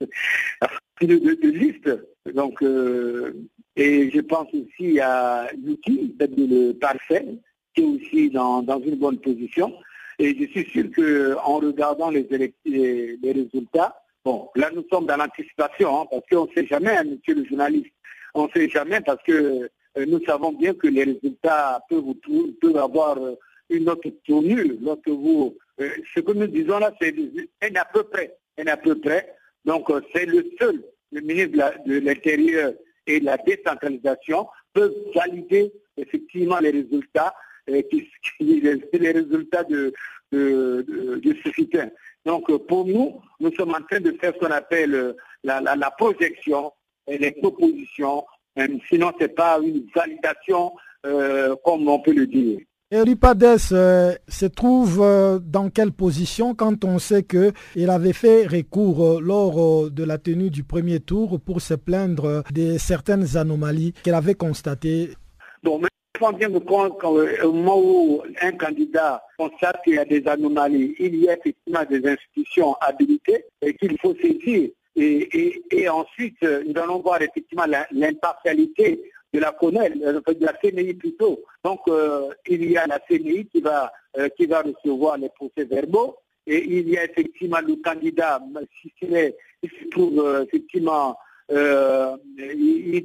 [1.00, 1.90] de, liste.
[2.34, 3.32] Donc, euh,
[3.78, 7.24] et je pense aussi à Yuki, le parfait,
[7.74, 9.72] qui est aussi dans, une bonne position.
[10.18, 12.26] Et je suis sûr qu'en regardant les,
[12.64, 17.04] les, résultats, bon, là nous sommes dans l'anticipation, hein, parce qu'on ne sait jamais, hein,
[17.04, 17.92] monsieur le journaliste,
[18.34, 23.16] on ne sait jamais parce que euh, nous savons bien que les résultats peuvent, avoir
[23.18, 23.36] euh,
[23.70, 24.74] une autre tournure
[25.06, 25.56] vous...
[25.78, 27.14] ce que nous disons là, c'est
[27.62, 29.36] un à peu près, un à peu près.
[29.64, 32.74] Donc c'est le seul le ministre de l'Intérieur
[33.08, 37.34] et la décentralisation peuvent valider effectivement les résultats,
[37.68, 37.82] euh,
[38.40, 39.92] les résultats de,
[40.30, 41.88] ce
[42.24, 46.72] Donc pour nous, nous sommes en train de faire ce qu'on appelle euh, la, projection
[47.06, 48.24] et les propositions,
[48.88, 50.72] sinon ce n'est pas une validation
[51.06, 52.60] euh, comme on peut le dire.
[52.90, 58.46] Et Ripades euh, se trouve euh, dans quelle position quand on sait qu'il avait fait
[58.46, 63.92] recours euh, lors de la tenue du premier tour pour se plaindre de certaines anomalies
[64.02, 65.10] qu'il avait constatées?
[65.62, 70.06] Bon, mais je pense bien que au moment où un candidat constate qu'il y a
[70.06, 74.70] des anomalies, il y a effectivement des institutions habilitées et qu'il faut saisir.
[74.96, 78.98] Et ensuite, nous allons voir effectivement l'impartialité
[79.32, 81.42] de la CONEL, euh, de la CNI plutôt.
[81.64, 86.16] Donc, euh, il y a la CNI qui va, euh, qui va recevoir les procès-verbaux
[86.46, 88.40] et il y a effectivement le candidat,
[88.80, 89.34] si il
[89.70, 91.18] se trouve effectivement,
[91.50, 93.04] il,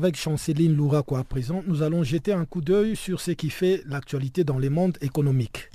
[0.00, 3.82] Avec Chanceline Louraco à présent, nous allons jeter un coup d'œil sur ce qui fait
[3.84, 5.68] l'actualité dans les mondes économiques.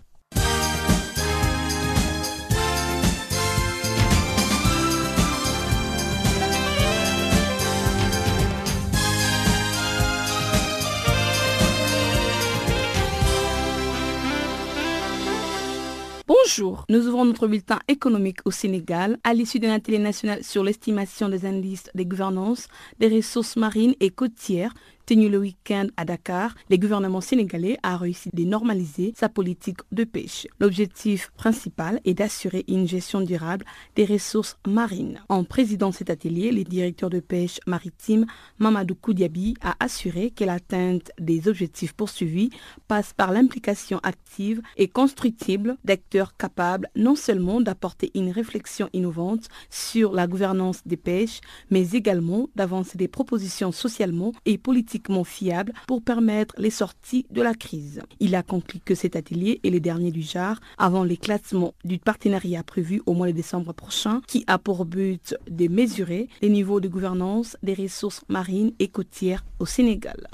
[16.46, 21.28] Bonjour, nous ouvrons notre bulletin économique au Sénégal à l'issue d'un atelier national sur l'estimation
[21.28, 22.68] des indices des gouvernances
[23.00, 24.72] des ressources marines et côtières
[25.06, 30.04] tenu le week-end à Dakar, le gouvernement sénégalais a réussi à normaliser sa politique de
[30.04, 30.48] pêche.
[30.60, 35.22] L'objectif principal est d'assurer une gestion durable des ressources marines.
[35.30, 38.26] En présidant cet atelier, le directeur de pêche maritime
[38.60, 42.50] Mamadou Koudiabi a assuré que l'atteinte des objectifs poursuivis
[42.88, 50.14] passe par l'implication active et constructible d'acteurs capables non seulement d'apporter une réflexion innovante sur
[50.14, 56.56] la gouvernance des pêches, mais également d'avancer des propositions socialement et politiquement fiable pour permettre
[56.58, 58.02] les sorties de la crise.
[58.20, 62.64] Il a conclu que cet atelier est le dernier du genre avant l'éclatement du partenariat
[62.64, 66.88] prévu au mois de décembre prochain qui a pour but de mesurer les niveaux de
[66.88, 70.28] gouvernance des ressources marines et côtières au Sénégal.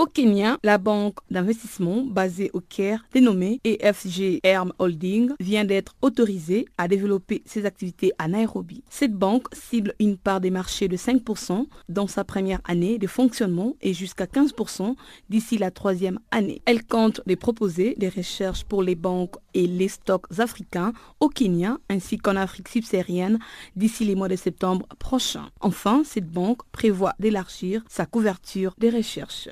[0.00, 6.64] Au Kenya, la banque d'investissement basée au Caire, dénommée EFG Herm Holding, vient d'être autorisée
[6.78, 8.82] à développer ses activités à Nairobi.
[8.88, 13.76] Cette banque cible une part des marchés de 5% dans sa première année de fonctionnement
[13.82, 14.94] et jusqu'à 15%
[15.28, 16.62] d'ici la troisième année.
[16.64, 21.76] Elle compte de proposer des recherches pour les banques et les stocks africains au Kenya
[21.90, 23.38] ainsi qu'en Afrique subsaharienne
[23.76, 25.50] d'ici les mois de septembre prochain.
[25.60, 29.50] Enfin, cette banque prévoit d'élargir sa couverture des recherches.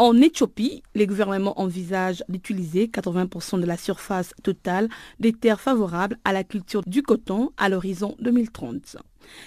[0.00, 6.32] En Éthiopie, les gouvernements envisagent d'utiliser 80% de la surface totale des terres favorables à
[6.32, 8.96] la culture du coton à l'horizon 2030.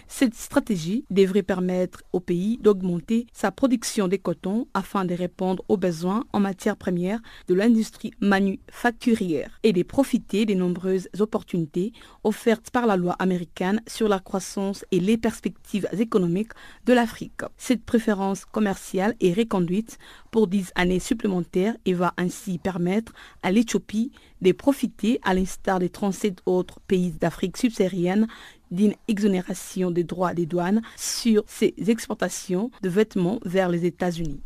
[0.07, 5.77] Cette stratégie devrait permettre au pays d'augmenter sa production de coton afin de répondre aux
[5.77, 11.91] besoins en matière première de l'industrie manufacturière et de profiter des nombreuses opportunités
[12.23, 16.53] offertes par la loi américaine sur la croissance et les perspectives économiques
[16.85, 17.41] de l'Afrique.
[17.57, 19.97] Cette préférence commerciale est reconduite
[20.31, 25.89] pour 10 années supplémentaires et va ainsi permettre à l'Éthiopie de profiter, à l'instar des
[25.89, 28.27] 37 autres pays d'Afrique subsaharienne,
[28.73, 34.41] d'une exonération des droits des douanes sur ses exportations de vêtements vers les États-Unis.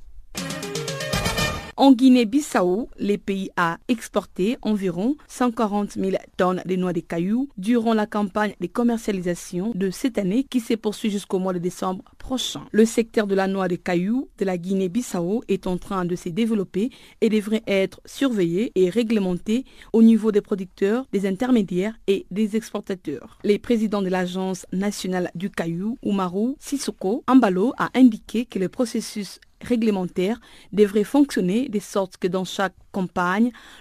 [1.80, 7.94] En Guinée-Bissau, les pays a exporté environ 140 000 tonnes de noix de cailloux durant
[7.94, 12.66] la campagne de commercialisation de cette année qui se poursuit jusqu'au mois de décembre prochain.
[12.72, 16.30] Le secteur de la noix de cailloux de la Guinée-Bissau est en train de se
[16.30, 16.90] développer
[17.22, 23.38] et devrait être surveillé et réglementé au niveau des producteurs, des intermédiaires et des exportateurs.
[23.44, 29.40] Le président de l'Agence nationale du caillou, Umaru Sissoko Ambalo, a indiqué que le processus
[29.62, 30.40] réglementaire
[30.72, 32.76] devrait fonctionner de sorte que dans chaque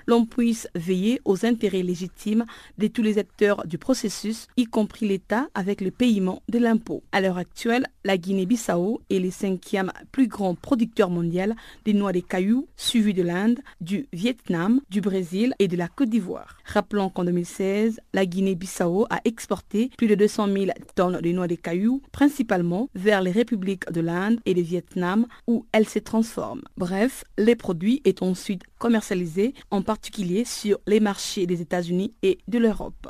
[0.07, 2.45] l'on puisse veiller aux intérêts légitimes
[2.79, 7.03] de tous les acteurs du processus, y compris l'État avec le paiement de l'impôt.
[7.13, 11.55] À l'heure actuelle, la Guinée-Bissau est le cinquième plus grand producteur mondial
[11.85, 16.11] des noix de cailloux, suivi de l'Inde, du Vietnam, du Brésil et de la Côte
[16.11, 16.59] d'Ivoire.
[16.65, 21.55] Rappelons qu'en 2016, la Guinée-Bissau a exporté plus de 200 000 tonnes de noix de
[21.55, 26.63] cailloux, principalement vers les républiques de l'Inde et le Vietnam, où elles se transforment.
[26.77, 29.06] Bref, les produits est ensuite commercialisés,
[29.71, 33.09] en particulier sur les marchés des États-Unis et de l'Europe.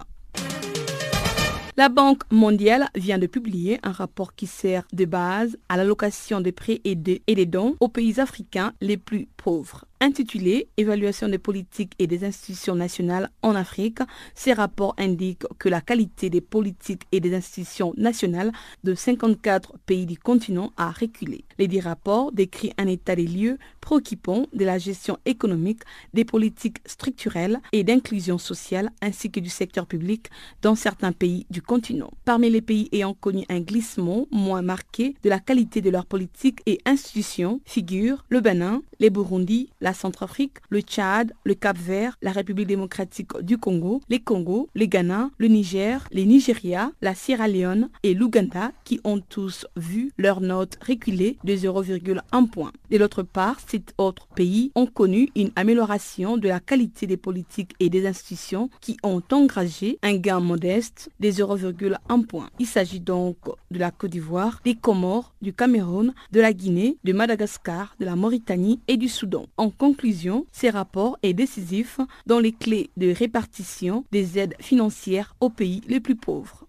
[1.78, 6.52] La Banque mondiale vient de publier un rapport qui sert de base à l'allocation des
[6.52, 9.84] prêts et des dons aux pays africains les plus pauvres.
[9.98, 14.00] Intitulé Évaluation des politiques et des institutions nationales en Afrique,
[14.34, 18.52] ces rapports indiquent que la qualité des politiques et des institutions nationales
[18.84, 21.44] de 54 pays du continent a reculé.
[21.58, 25.80] Les dix rapports décrivent un état des lieux préoccupant de la gestion économique,
[26.12, 30.28] des politiques structurelles et d'inclusion sociale ainsi que du secteur public
[30.60, 32.10] dans certains pays du continent.
[32.26, 36.60] Parmi les pays ayant connu un glissement moins marqué de la qualité de leurs politiques
[36.66, 42.66] et institutions figurent le Bénin, les Burundi, la Centrafrique, le Tchad, le Cap-Vert, la République
[42.66, 48.12] démocratique du Congo, les Congo, le Ghana, le Niger, les Nigeria, la Sierra Leone et
[48.12, 52.72] l'Ouganda qui ont tous vu leur note reculer de 0,1 point.
[52.90, 57.74] De l'autre part, ces autres pays ont connu une amélioration de la qualité des politiques
[57.78, 62.50] et des institutions qui ont engagé un gain modeste de 0,1 point.
[62.58, 63.36] Il s'agit donc
[63.70, 68.16] de la Côte d'Ivoire, des Comores, du Cameroun, de la Guinée, de Madagascar, de la
[68.16, 69.46] Mauritanie et du Soudan.
[69.76, 75.82] Conclusion, ces rapports est décisif dans les clés de répartition des aides financières aux pays
[75.88, 76.66] les plus pauvres.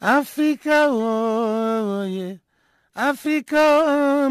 [0.00, 2.38] Africa, oh.
[2.94, 4.30] Africa, oh,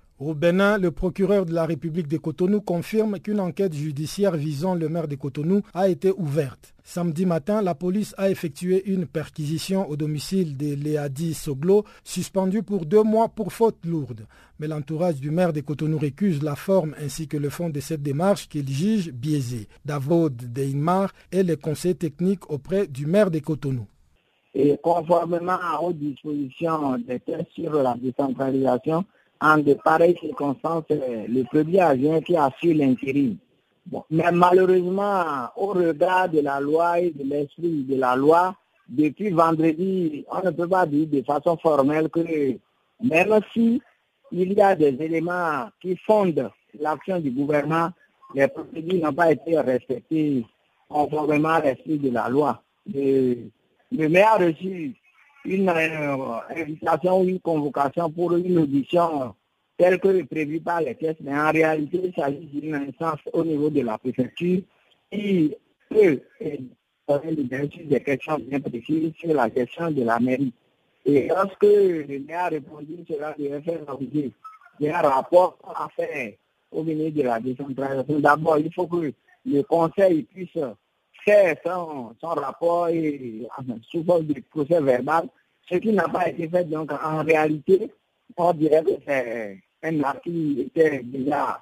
[0.23, 4.87] Au Bénin, le procureur de la République des Cotonou confirme qu'une enquête judiciaire visant le
[4.87, 6.75] maire des Cotonou a été ouverte.
[6.83, 12.85] Samedi matin, la police a effectué une perquisition au domicile de Léadi Soglo, suspendu pour
[12.85, 14.27] deux mois pour faute lourde.
[14.59, 18.03] Mais l'entourage du maire des Cotonou récuse la forme ainsi que le fond de cette
[18.03, 19.67] démarche qu'il juge biaisée.
[19.85, 23.87] Davod Deimar est le conseiller technique auprès du maire des Cotonou.
[24.53, 27.19] Et conformément aux dispositions des
[27.55, 29.03] sur la décentralisation,
[29.41, 33.37] en de pareilles circonstances, le premier agent qui assure l'intérim.
[34.09, 38.55] mais malheureusement, au regard de la loi et de l'esprit de la loi,
[38.87, 42.19] depuis vendredi, on ne peut pas dire de façon formelle que
[43.01, 43.81] même si
[44.31, 47.89] il y a des éléments qui fondent l'action du gouvernement,
[48.35, 50.45] les procédures n'ont pas été respectées
[50.87, 52.61] conformément à l'esprit de la loi.
[52.93, 53.49] Le,
[53.91, 54.93] maire a reçu
[55.45, 56.15] une euh,
[56.55, 59.35] invitation ou une convocation pour une audition
[59.77, 63.69] telle que prévue par les tests, mais en réalité, il s'agit d'une instance au niveau
[63.69, 64.61] de la préfecture
[65.11, 65.55] qui
[65.89, 66.19] peut
[67.07, 70.53] donner des questions bien précises sur la gestion de la mairie.
[71.05, 74.31] Et lorsque le maire a répondu, cela devait faire l'objet
[74.79, 76.33] d'un rapport à faire
[76.71, 78.19] au ministre de la décentralisation.
[78.19, 79.11] D'abord, il faut que
[79.45, 80.57] le conseil puisse
[81.23, 83.47] faire son, son rapport et,
[83.83, 85.27] sous forme de procès verbal
[85.71, 87.91] ce qui n'a pas été fait, donc en réalité,
[88.35, 91.61] on dirait que c'est un acte qui était déjà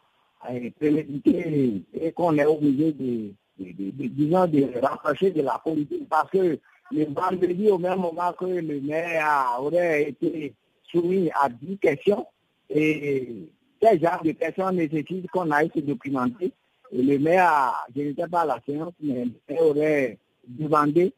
[0.49, 6.60] euh, prémédité et qu'on est obligé de, disons, de rapprocher de la politique parce que
[6.91, 12.26] le vendredi, au même moment que le maire aurait été soumis à 10 questions,
[12.68, 13.47] et
[13.82, 16.51] ces genre de questions nécessitent qu'on aille se documenter.
[16.92, 20.18] Le maire, je n'étais pas à la séance, mais il aurait
[20.48, 21.14] demandé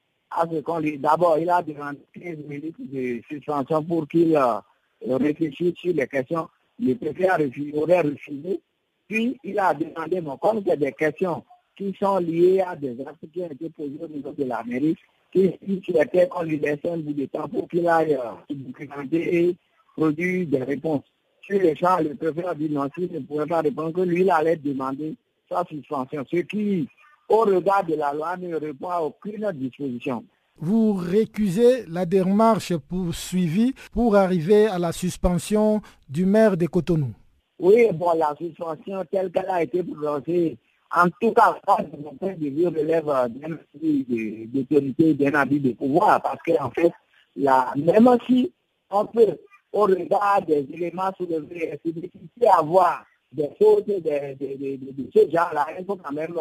[1.00, 6.48] D'abord, il a demandé 15 minutes de suspension pour qu'il euh, réfléchisse sur les questions.
[6.80, 7.28] Le préfet
[7.74, 8.62] aurait refusé.
[9.10, 11.44] Puis, il a demandé, bon, comme c'est des questions
[11.76, 14.96] qui sont liées à des actes qui ont été posés au niveau de la mairie,
[15.34, 19.36] qu'il souhaitait qu'on lui laisse un bout de temps pour qu'il aille euh, se documenter
[19.36, 19.56] et
[19.98, 21.04] produire des réponses.
[21.42, 24.22] Sur les champs, le préfet a dit non, s'il ne pouvait pas répondre, que lui,
[24.22, 25.16] il allait demander
[25.52, 26.24] sa suspension.
[26.32, 26.88] Ce qui
[27.30, 30.24] au regard de la loi, ne répond à aucune disposition.
[30.58, 37.14] Vous récusez la démarche poursuivie pour arriver à la suspension du maire de Cotonou
[37.58, 40.58] Oui, bon, la suspension telle qu'elle a été prononcée
[40.94, 45.72] en tout cas, de mon point de vue, relève d'un avis d'autorité, d'un avis de
[45.72, 46.92] pouvoir, parce qu'en fait,
[47.38, 48.52] la, même si
[48.90, 49.38] on peut,
[49.72, 52.62] au regard des éléments soulevés, c'est difficile à
[53.60, 56.36] choses de, de, de, genre-là, il faut quand même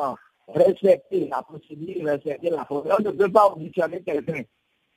[0.48, 2.96] respecter la procédure, respecter la procédure.
[2.98, 4.42] On ne peut pas auditionner quelqu'un.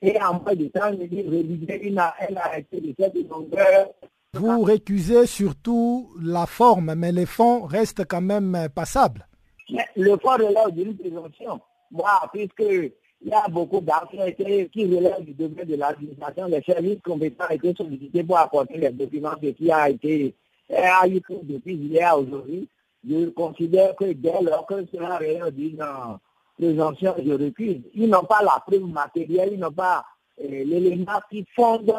[0.02, 3.90] Et en moins de temps, il dit réviser une arrêté de cette longueur.
[4.34, 9.28] Vous récusez surtout la forme, mais les fonds restent quand même passables.
[9.70, 11.60] Mais le fond relève d'une présomption.
[11.92, 12.92] Moi, puisque
[13.26, 17.54] il y a beaucoup d'actions qui relèvent du domaine de l'administration, les services compétents ont
[17.54, 20.36] été sollicités pour apporter les documents de qui a été
[20.70, 22.68] a eu depuis hier aujourd'hui.
[23.08, 25.84] Je considère que dès lors que cela relève d'une
[26.58, 27.82] présomption, je recuse.
[27.94, 30.06] Ils n'ont pas la preuve matérielle, ils n'ont pas
[30.42, 31.94] euh, l'élément qui fonde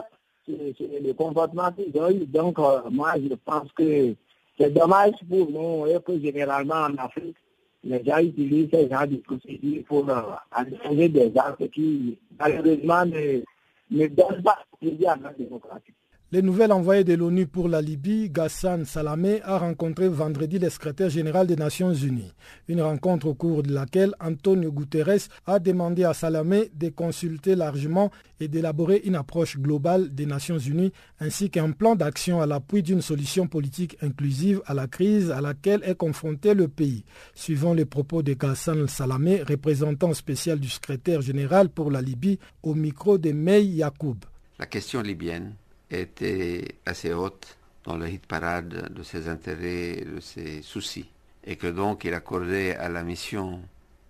[0.48, 2.26] le comportement qu'ils ont eu.
[2.26, 4.14] Donc, euh, moi, je pense que
[4.58, 7.36] c'est dommage pour nous et que généralement en Afrique,
[7.82, 13.42] les gens utilisent ces gens de procédures pour euh, des actes qui, malheureusement, ne,
[13.90, 15.92] ne donnent pas plaisir à notre démocratie.
[16.34, 21.08] Le nouvel envoyé de l'ONU pour la Libye, Ghassan Salamé, a rencontré vendredi le secrétaire
[21.08, 22.32] général des Nations Unies.
[22.66, 28.10] Une rencontre au cours de laquelle Antonio Guterres a demandé à Salamé de consulter largement
[28.40, 33.00] et d'élaborer une approche globale des Nations Unies ainsi qu'un plan d'action à l'appui d'une
[33.00, 37.04] solution politique inclusive à la crise à laquelle est confronté le pays.
[37.36, 42.74] Suivant les propos de Ghassan Salamé, représentant spécial du secrétaire général pour la Libye, au
[42.74, 44.16] micro de Mei Yacoub.
[44.58, 45.54] La question libyenne
[46.00, 51.10] était assez haute dans le hit parade de ses intérêts de ses soucis.
[51.44, 53.60] Et que donc il accordait à la mission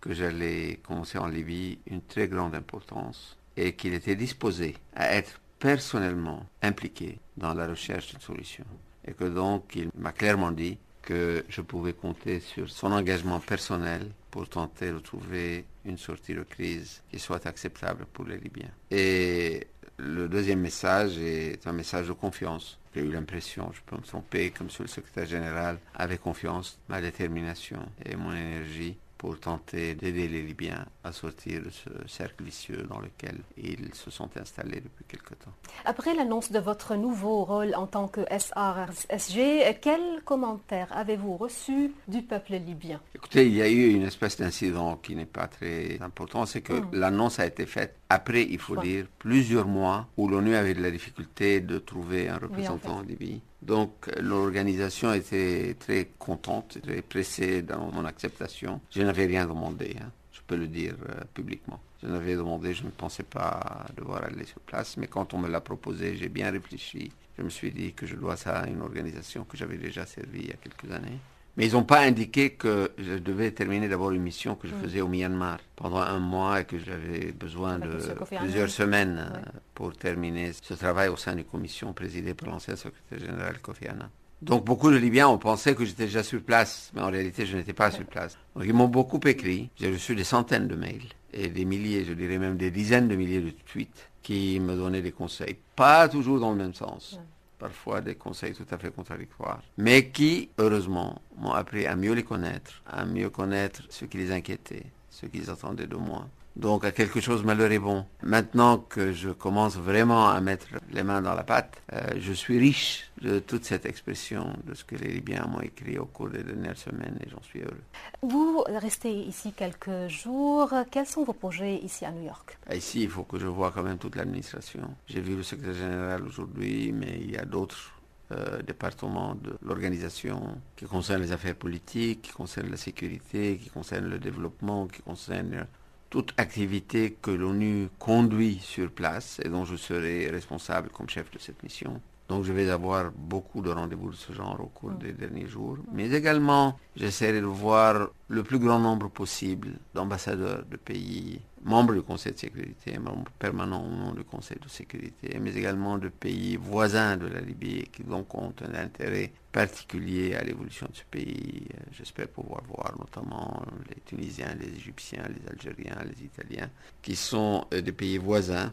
[0.00, 5.40] que j'allais commencer en Libye une très grande importance et qu'il était disposé à être
[5.58, 8.64] personnellement impliqué dans la recherche d'une solution.
[9.06, 14.10] Et que donc il m'a clairement dit que je pouvais compter sur son engagement personnel
[14.30, 18.72] pour tenter de trouver une sortie de crise qui soit acceptable pour les Libyens.
[18.90, 19.66] Et
[19.98, 22.78] le deuxième message est un message de confiance.
[22.94, 27.00] J'ai eu l'impression, je peux me tromper, comme sur le secrétaire général, avec confiance, ma
[27.00, 32.86] détermination et mon énergie pour tenter d'aider les Libyens à sortir de ce cercle vicieux
[32.90, 35.54] dans lequel ils se sont installés depuis quelque temps.
[35.86, 42.20] Après l'annonce de votre nouveau rôle en tant que SRSG, quels commentaires avez-vous reçus du
[42.20, 43.00] peuple libyen?
[43.14, 46.74] Écoutez, il y a eu une espèce d'incident qui n'est pas très important, c'est que
[46.92, 50.90] l'annonce a été faite après, il faut dire, plusieurs mois où l'ONU avait de la
[50.90, 53.40] difficulté de trouver un représentant en, Libye.
[53.64, 58.80] Donc l'organisation était très contente, très pressée dans mon acceptation.
[58.90, 60.10] Je n'avais rien demandé, hein.
[60.32, 61.80] je peux le dire euh, publiquement.
[62.02, 65.48] Je n'avais demandé, je ne pensais pas devoir aller sur place, mais quand on me
[65.48, 67.10] l'a proposé, j'ai bien réfléchi.
[67.38, 70.40] Je me suis dit que je dois ça à une organisation que j'avais déjà servie
[70.40, 71.18] il y a quelques années.
[71.56, 75.00] Mais ils n'ont pas indiqué que je devais terminer d'abord une mission que je faisais
[75.00, 77.96] au Myanmar pendant un mois et que j'avais besoin de
[78.38, 79.30] plusieurs semaines
[79.74, 84.08] pour terminer ce travail au sein d'une commission présidée par l'ancien secrétaire général Kofi Annan.
[84.42, 87.56] Donc beaucoup de Libyens ont pensé que j'étais déjà sur place, mais en réalité je
[87.56, 88.36] n'étais pas sur place.
[88.54, 92.12] Donc ils m'ont beaucoup écrit, j'ai reçu des centaines de mails et des milliers, je
[92.12, 96.40] dirais même des dizaines de milliers de tweets qui me donnaient des conseils, pas toujours
[96.40, 97.18] dans le même sens
[97.64, 102.22] parfois des conseils tout à fait contradictoires, mais qui, heureusement, m'ont appris à mieux les
[102.22, 106.28] connaître, à mieux connaître ce qui les inquiétait, ce qu'ils attendaient de moi.
[106.56, 108.06] Donc à quelque chose me leur est bon.
[108.22, 112.58] Maintenant que je commence vraiment à mettre les mains dans la pâte, euh, je suis
[112.58, 116.44] riche de toute cette expression, de ce que les Libyens m'ont écrit au cours des
[116.44, 117.82] dernières semaines et j'en suis heureux.
[118.22, 120.72] Vous restez ici quelques jours.
[120.92, 122.56] Quels sont vos projets ici à New York?
[122.68, 124.94] Ah, Ici, il faut que je vois quand même toute l'administration.
[125.08, 127.90] J'ai vu le secrétaire général aujourd'hui, mais il y a d'autres
[128.32, 134.08] euh, départements de l'organisation qui concernent les affaires politiques, qui concernent la sécurité, qui concernent
[134.08, 135.66] le développement, qui concernent
[136.14, 141.40] toute activité que l'ONU conduit sur place et dont je serai responsable comme chef de
[141.40, 142.00] cette mission.
[142.28, 145.76] Donc je vais avoir beaucoup de rendez-vous de ce genre au cours des derniers jours.
[145.92, 152.02] Mais également, j'essaierai de voir le plus grand nombre possible d'ambassadeurs de pays membres du
[152.02, 156.56] Conseil de sécurité, membres permanents au nom du Conseil de sécurité, mais également de pays
[156.56, 161.66] voisins de la Libye qui donc ont un intérêt particulier à l'évolution de ce pays.
[161.92, 166.68] J'espère pouvoir voir notamment les Tunisiens, les Égyptiens, les Algériens, les Italiens,
[167.00, 168.70] qui sont des pays voisins,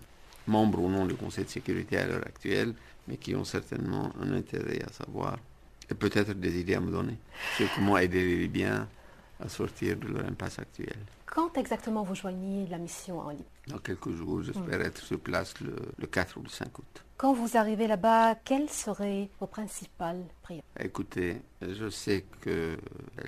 [0.48, 2.74] membres au nom du Conseil de sécurité à l'heure actuelle,
[3.08, 5.38] mais qui ont certainement un intérêt à savoir
[5.90, 7.18] et peut-être des idées à me donner
[7.58, 8.88] sur comment aider les Libyens
[9.40, 11.00] à sortir de leur impasse actuelle.
[11.32, 15.58] Quand exactement vous joignez la mission en Libye Dans quelques jours, j'espère être sur place
[15.62, 17.06] le, le 4 ou le 5 août.
[17.16, 20.68] Quand vous arrivez là-bas, quelles seraient vos principales priorités?
[20.78, 22.78] Écoutez, je sais que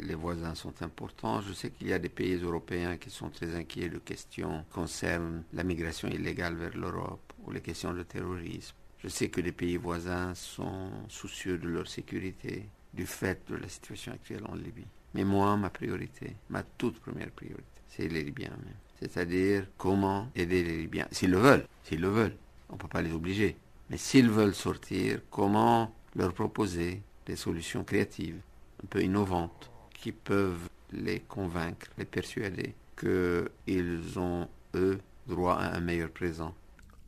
[0.02, 1.40] les voisins sont importants.
[1.40, 5.42] Je sais qu'il y a des pays européens qui sont très inquiets de questions concernant
[5.54, 8.76] la migration illégale vers l'Europe ou les questions de terrorisme.
[8.98, 13.70] Je sais que les pays voisins sont soucieux de leur sécurité du fait de la
[13.70, 14.88] situation actuelle en Libye.
[15.14, 18.76] Mais moi, ma priorité, ma toute première priorité, c'est les Libyens même.
[19.00, 22.38] C'est-à-dire comment aider les Libyens, s'ils le veulent, s'ils le veulent.
[22.70, 23.58] On ne peut pas les obliger.
[23.90, 28.40] Mais s'ils veulent sortir, comment leur proposer des solutions créatives,
[28.84, 35.80] un peu innovantes, qui peuvent les convaincre, les persuader qu'ils ont, eux, droit à un
[35.80, 36.54] meilleur présent.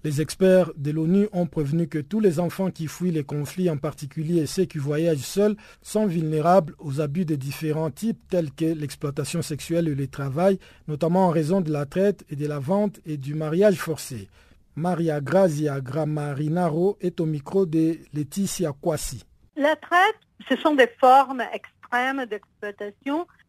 [0.05, 3.77] Les experts de l'ONU ont prévenu que tous les enfants qui fuient les conflits, en
[3.77, 9.41] particulier ceux qui voyagent seuls, sont vulnérables aux abus de différents types tels que l'exploitation
[9.41, 13.17] sexuelle et le travail, notamment en raison de la traite et de la vente et
[13.17, 14.29] du mariage forcé.
[14.75, 19.25] Maria Grazia Gramarinaro est au micro de Laetitia Kwasi.
[19.55, 22.27] La traite, ce sont des formes extrêmes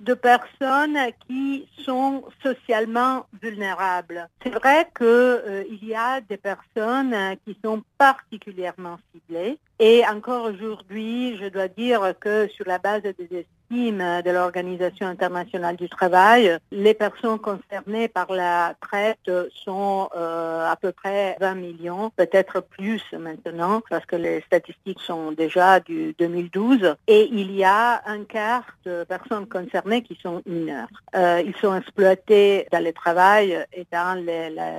[0.01, 4.29] de personnes qui sont socialement vulnérables.
[4.43, 11.37] C'est vrai qu'il euh, y a des personnes qui sont particulièrement ciblées et encore aujourd'hui,
[11.37, 16.59] je dois dire que sur la base des de l'Organisation internationale du travail.
[16.71, 19.31] Les personnes concernées par la traite
[19.65, 25.33] sont euh, à peu près 20 millions, peut-être plus maintenant, parce que les statistiques sont
[25.33, 26.95] déjà du 2012.
[27.09, 30.89] Et il y a un quart de personnes concernées qui sont mineurs.
[31.15, 34.23] Euh, ils sont exploités dans le travail et dans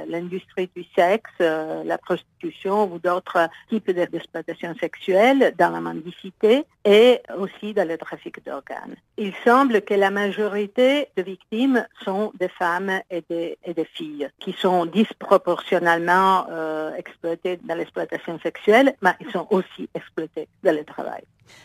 [0.07, 7.21] l'industrie du sexe, euh, la prostitution ou d'autres types d'exploitation sexuelle, dans la mendicité et
[7.38, 8.95] aussi dans le trafic d'organes.
[9.20, 13.57] Il semble que la majorité de victimes sont des femmes et des,
[13.93, 20.76] filles qui sont disproportionnellement euh, exploitées dans l'exploitation sexuelle, mais ils sont aussi exploités dans
[20.76, 21.24] le travail.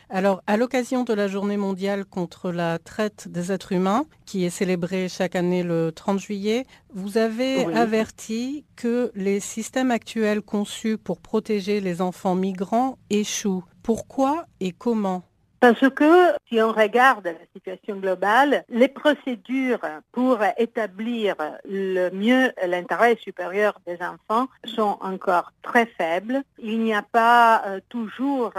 [0.08, 4.50] Alors, à l'occasion de la journée mondiale contre la traite des êtres humains, qui est
[4.50, 11.20] célébrée chaque année le 30 juillet, vous avez averti que les systèmes actuels conçus pour
[11.20, 13.64] protéger les enfants migrants échouent.
[13.82, 15.24] Pourquoi et comment?
[15.62, 19.78] Parce que si on regarde la situation globale, les procédures
[20.10, 26.42] pour établir le mieux l'intérêt supérieur des enfants sont encore très faibles.
[26.58, 28.52] Il n'y a pas euh, toujours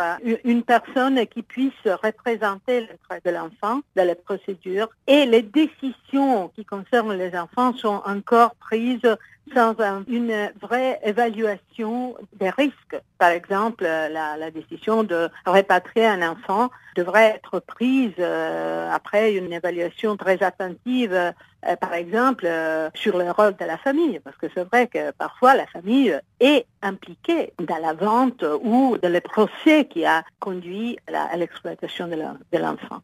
[0.45, 6.63] une personne qui puisse représenter l'intérêt de l'enfant dans les procédures et les décisions qui
[6.63, 9.17] concernent les enfants sont encore prises
[9.53, 9.75] sans
[10.07, 13.01] une vraie évaluation des risques.
[13.23, 20.17] Par exemple, la, décision de répatrier un enfant devrait être prise euh, après une évaluation
[20.17, 21.31] très attentive, euh,
[21.79, 25.55] par exemple, euh, sur le rôle de la famille, parce que c'est vrai que parfois
[25.55, 31.37] la famille est impliquée dans la vente ou dans le procès qui a conduit à
[31.37, 33.01] l'exploitation de l'enfant.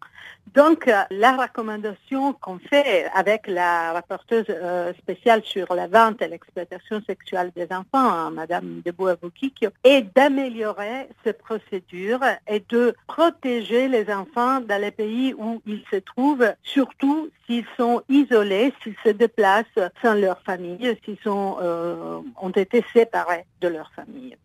[0.55, 6.27] Donc, euh, la recommandation qu'on fait avec la rapporteuse euh, spéciale sur la vente et
[6.27, 14.11] l'exploitation sexuelle des enfants, hein, Madame Debois-Boukikio, est d'améliorer ces procédures et de protéger les
[14.11, 19.65] enfants dans les pays où ils se trouvent, surtout s'ils sont isolés, s'ils se déplacent
[20.01, 24.35] sans leur famille, s'ils euh, ont été séparés de leur famille.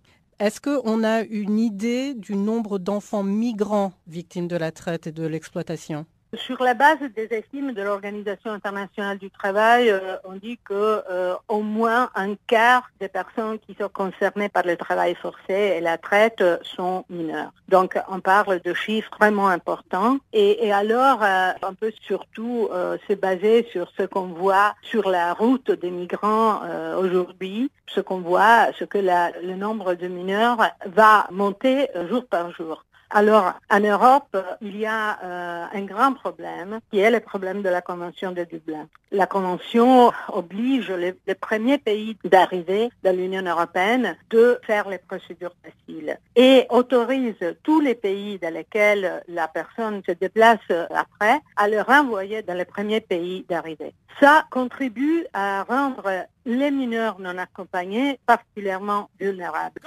[0.41, 5.25] Est-ce qu'on a une idée du nombre d'enfants migrants victimes de la traite et de
[5.25, 6.07] l'exploitation?
[6.37, 11.35] Sur la base des estimes de l'Organisation internationale du travail, euh, on dit que euh,
[11.49, 15.99] au moins un quart des personnes qui sont concernées par le travail forcé et la
[15.99, 17.53] traite sont mineurs.
[17.69, 20.19] Donc on parle de chiffres vraiment importants.
[20.33, 22.69] Et, alors euh, on peut surtout
[23.09, 26.61] se baser sur ce qu'on voit sur la route des migrants
[26.99, 32.85] aujourd'hui, ce qu'on voit, ce que le nombre de mineurs va monter jour par jour.
[33.11, 37.69] Alors, en Europe, il y a euh, un grand problème qui est le problème de
[37.69, 38.89] la Convention de Dublin.
[39.13, 46.19] La Convention oblige les, premiers pays d'arrivée de l'Union européenne de faire les procédures faciles
[46.35, 50.59] et autorise tous les pays dans lesquels la personne se déplace
[50.91, 53.95] après à le renvoyer dans les premiers pays d'arrivée.
[54.21, 59.81] Ça contribue à rendre les mineurs non accompagnés particulièrement vulnérables.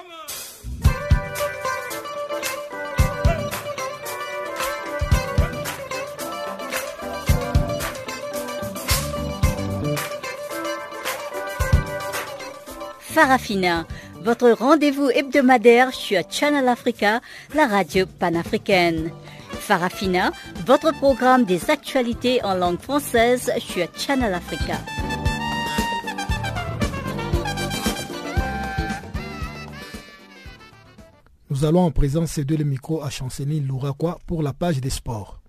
[13.18, 13.88] Farafina,
[14.22, 17.20] votre rendez-vous hebdomadaire sur Channel Africa,
[17.55, 19.09] la radio panafricaine.
[19.49, 20.32] Farafina,
[20.68, 24.76] votre programme des actualités en langue française sur Channel Africa.
[31.49, 35.41] Nous allons en présence céder le micro à Chanceny Louraquois pour la page des sports.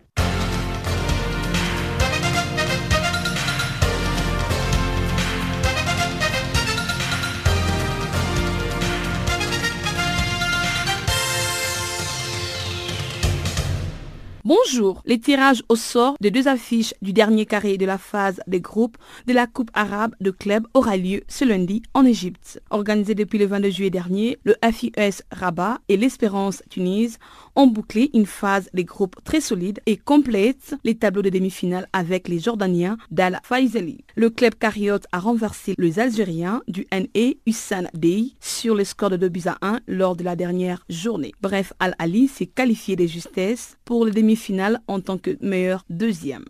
[14.49, 18.62] Bonjour, les tirages au sort des deux affiches du dernier carré de la phase des
[18.62, 18.96] groupes
[19.26, 22.59] de la Coupe arabe de club aura lieu ce lundi en Égypte.
[22.70, 27.18] Organisé depuis le 22 juillet dernier, le FIS Rabat et l'Espérance Tunis
[27.59, 32.28] ont bouclé une phase des groupes très solide et complète les tableaux de demi-finale avec
[32.28, 34.04] les Jordaniens d'Al Faisali.
[34.14, 39.16] Le club cariote a renversé les Algériens du NE Hussan Dey sur le score de
[39.16, 41.32] 2 buts à 1 lors de la dernière journée.
[41.42, 46.44] Bref, Al-Ali s'est qualifié de justesse pour les demi finale en tant que meilleur deuxième.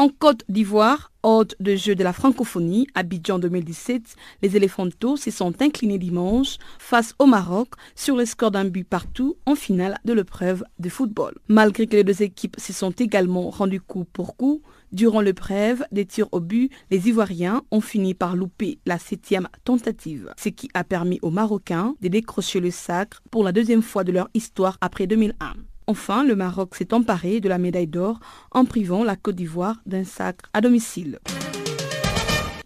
[0.00, 5.60] En Côte d'Ivoire, hôte de jeu de la francophonie, Abidjan 2017, les éléphantos se sont
[5.60, 10.62] inclinés dimanche face au Maroc sur le score d'un but partout en finale de l'épreuve
[10.78, 11.34] de football.
[11.48, 16.06] Malgré que les deux équipes se sont également rendues coup pour coup, durant l'épreuve des
[16.06, 20.84] tirs au but, les Ivoiriens ont fini par louper la septième tentative, ce qui a
[20.84, 25.08] permis aux Marocains de décrocher le sacre pour la deuxième fois de leur histoire après
[25.08, 25.54] 2001.
[25.88, 28.20] Enfin, le Maroc s'est emparé de la médaille d'or
[28.50, 31.18] en privant la Côte d'Ivoire d'un sacre à domicile.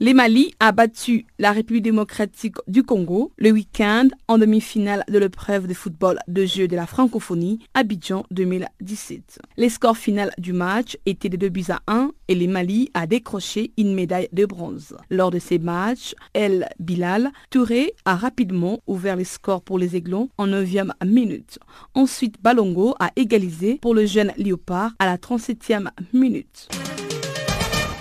[0.03, 5.69] Les Mali a battu la République démocratique du Congo le week-end en demi-finale de l'épreuve
[5.69, 9.39] de football de jeu de la francophonie Abidjan 2017.
[9.57, 13.07] Les scores finaux du match étaient de 2 buts à 1 et les Mali a
[13.07, 14.97] décroché une médaille de bronze.
[15.09, 20.31] Lors de ces matchs, El Bilal Touré a rapidement ouvert les scores pour les Aiglons
[20.37, 21.61] en 9e minute.
[21.95, 26.69] Ensuite, Balongo a égalisé pour le jeune Léopard à la 37e minute.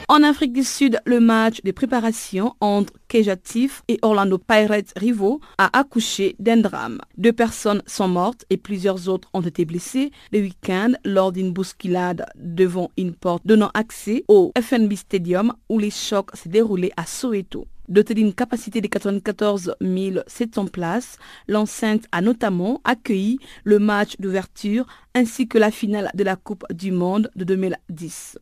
[0.08, 5.78] En Afrique du Sud, le match de préparation entre Kejatif et Orlando Pirates rivaux a
[5.78, 7.00] accouché d'un drame.
[7.18, 12.26] Deux personnes sont mortes et plusieurs autres ont été blessées le week-end lors d'une bousculade
[12.36, 17.68] devant une porte donnant accès au FNB Stadium où les chocs s'est déroulés à Soweto.
[17.88, 19.76] Doté d'une capacité de 94
[20.28, 26.38] 700 places, l'enceinte a notamment accueilli le match d'ouverture ainsi que la finale de la
[26.38, 28.38] Coupe du Monde de 2010.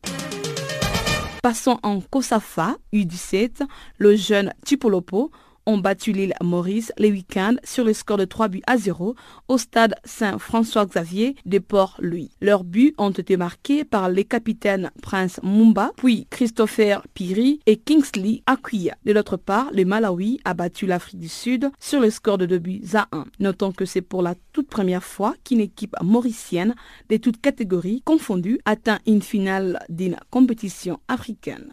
[1.42, 3.66] Passons en Kosafa, U17,
[3.96, 5.30] le jeune Chipolopo
[5.66, 9.14] ont battu l'île Maurice les week-ends sur le score de 3 buts à 0
[9.48, 12.30] au stade Saint-François-Xavier de Port-Louis.
[12.40, 18.42] Leurs buts ont été marqués par les capitaines Prince Mumba, puis Christopher Piri et Kingsley
[18.46, 18.96] Akuya.
[19.04, 22.58] De l'autre part, le Malawi a battu l'Afrique du Sud sur le score de 2
[22.58, 23.24] buts à 1.
[23.40, 26.74] Notons que c'est pour la toute première fois qu'une équipe mauricienne
[27.08, 31.72] de toutes catégories confondues atteint une finale d'une compétition africaine.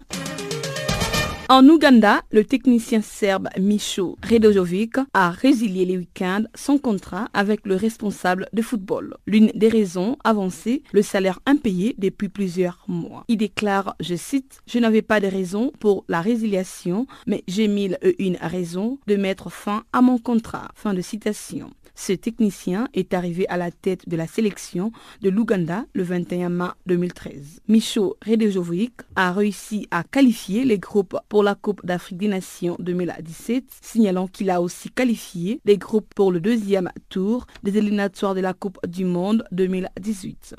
[1.49, 7.77] En Ouganda, le technicien serbe Micho Redojovic a résilié les week-ends son contrat avec le
[7.77, 9.15] responsable de football.
[9.25, 13.23] L'une des raisons avancées, le salaire impayé depuis plusieurs mois.
[13.29, 17.97] Il déclare, je cite, Je n'avais pas de raison pour la résiliation, mais j'ai mille
[18.01, 20.67] et une raisons de mettre fin à mon contrat.
[20.75, 21.71] Fin de citation.
[21.99, 24.91] Ce technicien est arrivé à la tête de la sélection
[25.21, 27.61] de l'Ouganda le 21 mars 2013.
[27.67, 33.63] Micho Redejovic a réussi à qualifier les groupes pour la Coupe d'Afrique des Nations 2017,
[33.81, 38.53] signalant qu'il a aussi qualifié les groupes pour le deuxième tour des éliminatoires de la
[38.53, 40.55] Coupe du Monde 2018.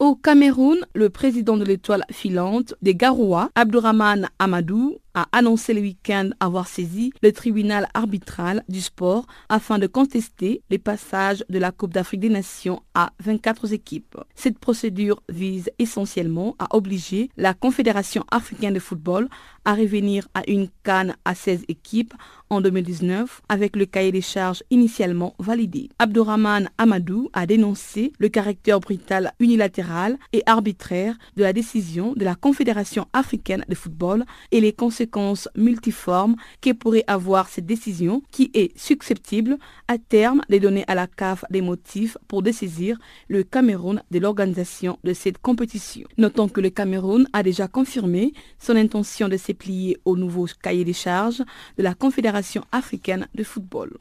[0.00, 6.30] Au Cameroun, le président de l'étoile filante des Garoua, Abdourahman Amadou, a annoncé le week-end
[6.38, 11.92] avoir saisi le tribunal arbitral du sport afin de contester les passages de la Coupe
[11.92, 14.16] d'Afrique des Nations à 24 équipes.
[14.34, 19.28] Cette procédure vise essentiellement à obliger la Confédération africaine de football
[19.64, 22.14] à revenir à une canne à 16 équipes
[22.48, 25.88] en 2019 avec le cahier des charges initialement validé.
[25.98, 32.34] Abdourahman Amadou a dénoncé le caractère brutal unilatéral et arbitraire de la décision de la
[32.34, 38.50] Confédération africaine de football et les conséquences conséquences multiformes que pourrait avoir cette décision qui
[38.54, 39.56] est susceptible
[39.88, 42.98] à terme de donner à la CAF des motifs pour dessaisir
[43.28, 46.06] le Cameroun de l'organisation de cette compétition.
[46.18, 50.84] Notons que le Cameroun a déjà confirmé son intention de se plier au nouveau cahier
[50.84, 51.42] des charges
[51.78, 53.96] de la Confédération africaine de football.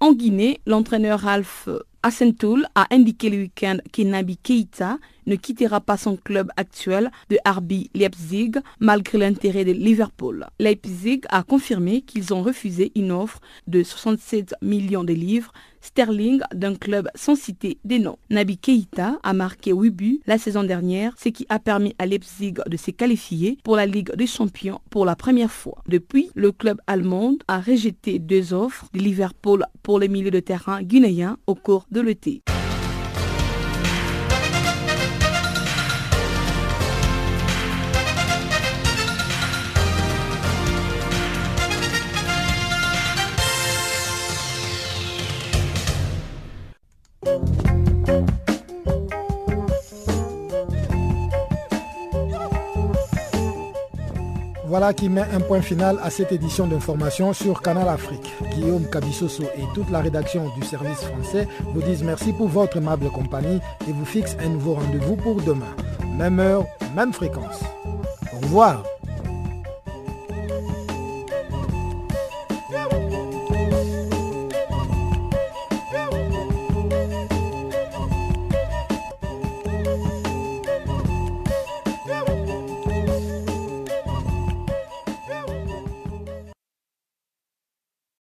[0.00, 1.68] En Guinée, l'entraîneur Ralph
[2.02, 7.38] Assentoul a indiqué le week-end que Nabi Keita ne quittera pas son club actuel de
[7.46, 10.46] RB Leipzig malgré l'intérêt de Liverpool.
[10.58, 16.74] Leipzig a confirmé qu'ils ont refusé une offre de 67 millions de livres sterling d'un
[16.74, 18.18] club sans citer des noms.
[18.28, 22.54] Nabi Keita a marqué 8 buts la saison dernière, ce qui a permis à Leipzig
[22.66, 25.82] de se qualifier pour la Ligue des Champions pour la première fois.
[25.88, 30.82] Depuis, le club allemand a rejeté deux offres de Liverpool pour les milieux de terrain
[30.82, 32.42] guinéens au cours de l'été.
[54.70, 58.32] Voilà qui met un point final à cette édition d'information sur Canal Afrique.
[58.54, 63.10] Guillaume Cabissoso et toute la rédaction du service français vous disent merci pour votre aimable
[63.10, 63.58] compagnie
[63.88, 65.74] et vous fixent un nouveau rendez-vous pour demain.
[66.16, 67.58] Même heure, même fréquence.
[68.32, 68.84] Au revoir.